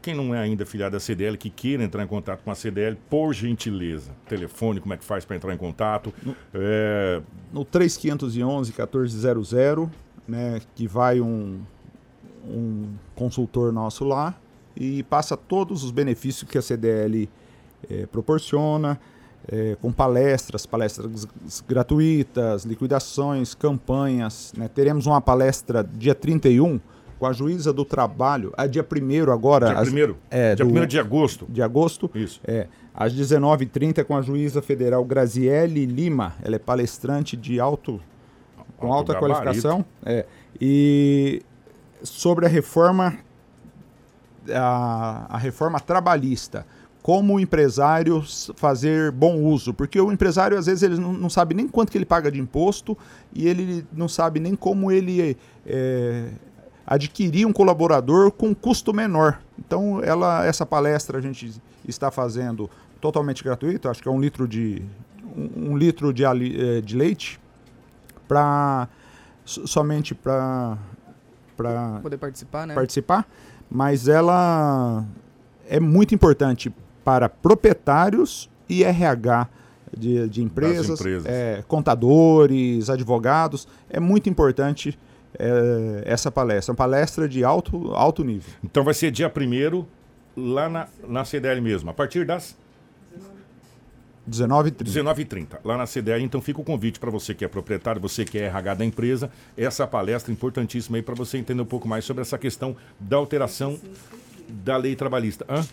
quem 0.00 0.14
não 0.14 0.34
é 0.34 0.38
ainda 0.38 0.64
filiado 0.64 0.94
da 0.94 1.00
CDL, 1.00 1.36
que 1.36 1.50
queira 1.50 1.84
entrar 1.84 2.02
em 2.02 2.06
contato 2.06 2.42
com 2.42 2.50
a 2.50 2.54
CDL, 2.54 2.96
por 3.10 3.34
gentileza, 3.34 4.12
telefone, 4.26 4.80
como 4.80 4.94
é 4.94 4.96
que 4.96 5.04
faz 5.04 5.26
para 5.26 5.36
entrar 5.36 5.52
em 5.52 5.58
contato? 5.58 6.10
No, 6.22 6.34
é... 6.54 7.20
no 7.52 7.66
3511-1400, 7.66 9.90
né, 10.26 10.58
que 10.74 10.88
vai 10.88 11.20
um, 11.20 11.60
um 12.42 12.94
consultor 13.14 13.74
nosso 13.74 14.04
lá 14.04 14.34
e 14.74 15.02
passa 15.02 15.36
todos 15.36 15.84
os 15.84 15.90
benefícios 15.90 16.50
que 16.50 16.56
a 16.56 16.62
CDL 16.62 17.28
é, 17.90 18.06
proporciona, 18.06 18.98
é, 19.48 19.76
com 19.82 19.92
palestras, 19.92 20.64
palestras 20.64 21.26
gratuitas, 21.68 22.64
liquidações, 22.64 23.54
campanhas. 23.54 24.54
Né? 24.56 24.66
Teremos 24.66 25.06
uma 25.06 25.20
palestra 25.20 25.84
dia 25.84 26.14
31 26.14 26.80
com 27.20 27.26
a 27.26 27.32
juíza 27.34 27.70
do 27.70 27.84
trabalho, 27.84 28.50
a 28.56 28.66
dia 28.66 28.82
1 28.82 29.30
agora. 29.30 29.66
Dia 29.66 29.80
1 29.80 29.84
primeiro, 29.84 30.16
é, 30.30 30.54
dia 30.54 30.64
1 30.64 30.86
de 30.86 30.98
agosto. 30.98 31.46
De 31.50 31.60
agosto. 31.60 32.10
Isso. 32.14 32.40
É, 32.44 32.66
às 32.94 33.14
19h30 33.14 34.02
com 34.04 34.16
a 34.16 34.22
juíza 34.22 34.62
federal 34.62 35.04
Graziele 35.04 35.84
Lima. 35.84 36.34
Ela 36.42 36.56
é 36.56 36.58
palestrante 36.58 37.36
de 37.36 37.60
alto, 37.60 38.00
com 38.78 38.86
alto 38.86 39.12
alta 39.12 39.14
gabarito. 39.14 39.38
qualificação. 39.42 39.84
É, 40.02 40.24
e 40.58 41.42
sobre 42.02 42.46
a 42.46 42.48
reforma, 42.48 43.18
a, 44.48 45.26
a 45.28 45.36
reforma 45.36 45.78
trabalhista 45.78 46.64
como 47.02 47.34
o 47.34 47.40
empresário 47.40 48.22
fazer 48.56 49.10
bom 49.10 49.42
uso, 49.42 49.72
porque 49.72 49.98
o 50.00 50.12
empresário 50.12 50.58
às 50.58 50.66
vezes 50.66 50.82
ele 50.82 50.96
não, 50.96 51.12
não, 51.12 51.30
sabe 51.30 51.54
nem 51.54 51.66
quanto 51.66 51.90
que 51.90 51.96
ele 51.96 52.04
paga 52.04 52.30
de 52.30 52.38
imposto 52.38 52.96
e 53.34 53.48
ele 53.48 53.86
não 53.92 54.06
sabe 54.06 54.38
nem 54.38 54.54
como 54.54 54.92
ele 54.92 55.36
é, 55.66 56.30
adquirir 56.90 57.46
um 57.46 57.52
colaborador 57.52 58.32
com 58.32 58.52
custo 58.52 58.92
menor. 58.92 59.40
Então, 59.56 60.02
ela, 60.02 60.44
essa 60.44 60.66
palestra 60.66 61.18
a 61.18 61.20
gente 61.20 61.62
está 61.86 62.10
fazendo 62.10 62.68
totalmente 63.00 63.44
gratuito, 63.44 63.88
acho 63.88 64.02
que 64.02 64.08
é 64.08 64.10
um 64.10 64.20
litro 64.20 64.48
de, 64.48 64.82
um, 65.36 65.70
um 65.70 65.76
litro 65.76 66.12
de, 66.12 66.24
eh, 66.24 66.80
de 66.80 66.96
leite 66.96 67.40
para 68.26 68.88
somente 69.44 70.14
para 70.14 70.76
para 71.56 72.00
poder 72.02 72.16
participar, 72.16 72.66
né? 72.66 72.74
Participar, 72.74 73.26
mas 73.70 74.08
ela 74.08 75.04
é 75.68 75.78
muito 75.78 76.14
importante 76.14 76.72
para 77.04 77.28
proprietários 77.28 78.50
e 78.68 78.82
RH 78.82 79.48
de, 79.96 80.28
de 80.28 80.42
empresas, 80.42 81.00
empresas. 81.00 81.26
É, 81.26 81.62
contadores, 81.68 82.88
advogados. 82.88 83.68
É 83.88 84.00
muito 84.00 84.28
importante 84.28 84.98
é, 85.38 86.02
essa 86.04 86.30
palestra. 86.30 86.72
Uma 86.72 86.76
palestra 86.76 87.28
de 87.28 87.44
alto, 87.44 87.92
alto 87.94 88.24
nível. 88.24 88.52
Então 88.64 88.84
vai 88.84 88.94
ser 88.94 89.10
dia 89.10 89.32
1 89.34 89.84
lá 90.36 90.68
na, 90.68 90.88
na 91.06 91.24
CDL 91.24 91.60
mesmo, 91.60 91.90
a 91.90 91.94
partir 91.94 92.24
das 92.24 92.56
19h30. 94.28 94.84
19h30, 94.84 95.58
lá 95.64 95.76
na 95.76 95.86
CDL. 95.86 96.22
Então 96.22 96.40
fica 96.40 96.60
o 96.60 96.64
convite 96.64 97.00
para 97.00 97.10
você 97.10 97.34
que 97.34 97.44
é 97.44 97.48
proprietário, 97.48 98.00
você 98.00 98.24
que 98.24 98.38
é 98.38 98.42
RH 98.44 98.74
da 98.74 98.84
empresa, 98.84 99.30
essa 99.56 99.86
palestra 99.86 100.32
importantíssima 100.32 100.96
aí 100.96 101.02
para 101.02 101.14
você 101.14 101.38
entender 101.38 101.62
um 101.62 101.66
pouco 101.66 101.88
mais 101.88 102.04
sobre 102.04 102.22
essa 102.22 102.38
questão 102.38 102.76
da 102.98 103.16
alteração 103.16 103.78
da 104.48 104.76
lei 104.76 104.94
trabalhista. 104.94 105.44
Hã? 105.48 105.64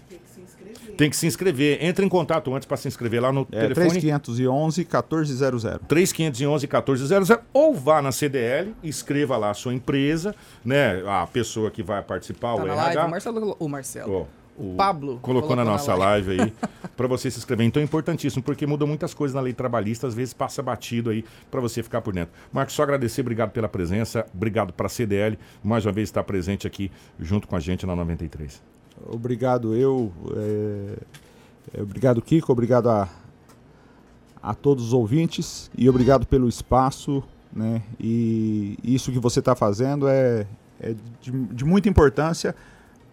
Tem 0.97 1.09
que 1.09 1.15
se 1.15 1.27
inscrever. 1.27 1.77
Entre 1.83 2.05
em 2.05 2.09
contato 2.09 2.53
antes 2.53 2.65
para 2.65 2.77
se 2.77 2.87
inscrever 2.87 3.21
lá 3.21 3.31
no 3.31 3.41
é, 3.51 3.61
telefone. 3.61 3.89
3511 3.89 4.81
1400. 4.81 5.63
3511 5.87 6.67
1400 6.67 7.37
ou 7.53 7.73
vá 7.73 8.01
na 8.01 8.11
CDL, 8.11 8.73
escreva 8.83 9.37
lá 9.37 9.51
a 9.51 9.53
sua 9.53 9.73
empresa, 9.73 10.35
né? 10.65 11.03
A 11.05 11.27
pessoa 11.27 11.69
que 11.69 11.83
vai 11.83 12.01
participar, 12.01 12.55
tá 12.55 12.63
o 12.63 12.67
RH. 12.67 12.75
Live, 12.75 12.97
o 12.97 13.09
Marcelo, 13.09 13.57
o 13.59 13.67
Marcelo. 13.69 14.27
Oh, 14.33 14.47
o 14.57 14.75
Pablo 14.75 15.19
colocou, 15.19 15.49
colocou 15.49 15.55
na 15.55 15.63
nossa 15.63 15.91
na 15.91 15.97
live. 15.97 16.37
live 16.37 16.43
aí 16.43 16.53
para 16.97 17.07
você 17.07 17.29
se 17.29 17.37
inscrever. 17.37 17.65
Então 17.65 17.79
é 17.79 17.83
importantíssimo, 17.85 18.41
porque 18.41 18.65
muda 18.65 18.85
muitas 18.85 19.13
coisas 19.13 19.35
na 19.35 19.41
lei 19.41 19.53
trabalhista, 19.53 20.07
às 20.07 20.15
vezes 20.15 20.33
passa 20.33 20.63
batido 20.63 21.11
aí 21.11 21.23
para 21.51 21.61
você 21.61 21.83
ficar 21.83 22.01
por 22.01 22.13
dentro. 22.13 22.33
Marcos, 22.51 22.73
só 22.73 22.81
agradecer, 22.81 23.21
obrigado 23.21 23.51
pela 23.51 23.69
presença, 23.69 24.25
obrigado 24.33 24.73
para 24.73 24.87
a 24.87 24.89
CDL, 24.89 25.37
mais 25.63 25.85
uma 25.85 25.91
vez 25.91 26.09
estar 26.09 26.23
presente 26.23 26.65
aqui 26.65 26.91
junto 27.19 27.47
com 27.47 27.55
a 27.55 27.59
gente 27.59 27.85
na 27.85 27.95
93. 27.95 28.61
Obrigado 29.05 29.75
eu, 29.75 30.11
é, 30.35 30.97
é, 31.77 31.81
obrigado 31.81 32.21
Kiko, 32.21 32.51
obrigado 32.51 32.89
a, 32.89 33.07
a 34.41 34.53
todos 34.53 34.87
os 34.87 34.93
ouvintes 34.93 35.69
e 35.77 35.89
obrigado 35.89 36.25
pelo 36.25 36.49
espaço, 36.49 37.23
né? 37.53 37.81
E 37.99 38.77
isso 38.83 39.11
que 39.11 39.19
você 39.19 39.39
está 39.39 39.55
fazendo 39.55 40.07
é, 40.07 40.47
é 40.79 40.95
de, 41.21 41.31
de, 41.31 41.65
muita 41.65 41.87
importância 41.87 42.55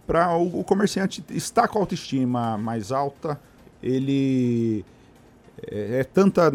para 0.06 0.36
o, 0.36 0.60
o, 0.60 0.64
comerciante 0.64 1.24
estar 1.30 1.68
com 1.68 1.78
a 1.78 1.82
autoestima 1.82 2.58
mais 2.58 2.90
alta. 2.90 3.38
Ele 3.82 4.84
é, 5.70 6.00
é 6.00 6.04
tanta 6.04 6.52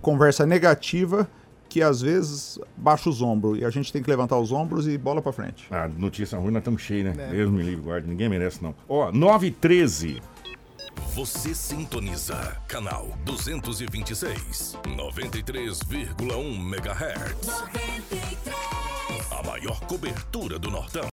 conversa 0.00 0.46
negativa 0.46 1.28
que 1.68 1.82
às 1.82 2.00
vezes 2.00 2.58
baixa 2.76 3.10
os 3.10 3.20
ombros 3.20 3.58
e 3.58 3.64
a 3.64 3.70
gente 3.70 3.92
tem 3.92 4.02
que 4.02 4.08
levantar 4.08 4.38
os 4.38 4.50
ombros 4.52 4.88
e 4.88 4.96
bola 4.96 5.20
para 5.20 5.32
frente. 5.32 5.66
Ah, 5.70 5.88
notícia 5.88 6.38
ruim, 6.38 6.50
nós 6.50 6.60
estamos 6.60 6.82
cheios, 6.82 7.14
né? 7.14 7.26
É. 7.28 7.30
Deus 7.30 7.50
me 7.50 7.62
livre, 7.62 7.82
guarde, 7.82 8.08
ninguém 8.08 8.28
merece 8.28 8.62
não. 8.62 8.74
Ó, 8.88 9.12
9 9.12 9.50
13 9.50 10.22
Você 11.14 11.54
sintoniza 11.54 12.36
canal 12.66 13.08
226, 13.24 14.76
93,1 14.96 16.56
MHz. 16.56 17.46
93. 17.46 18.68
A 19.30 19.42
maior 19.46 19.78
cobertura 19.80 20.58
do 20.58 20.70
Nortão. 20.70 21.04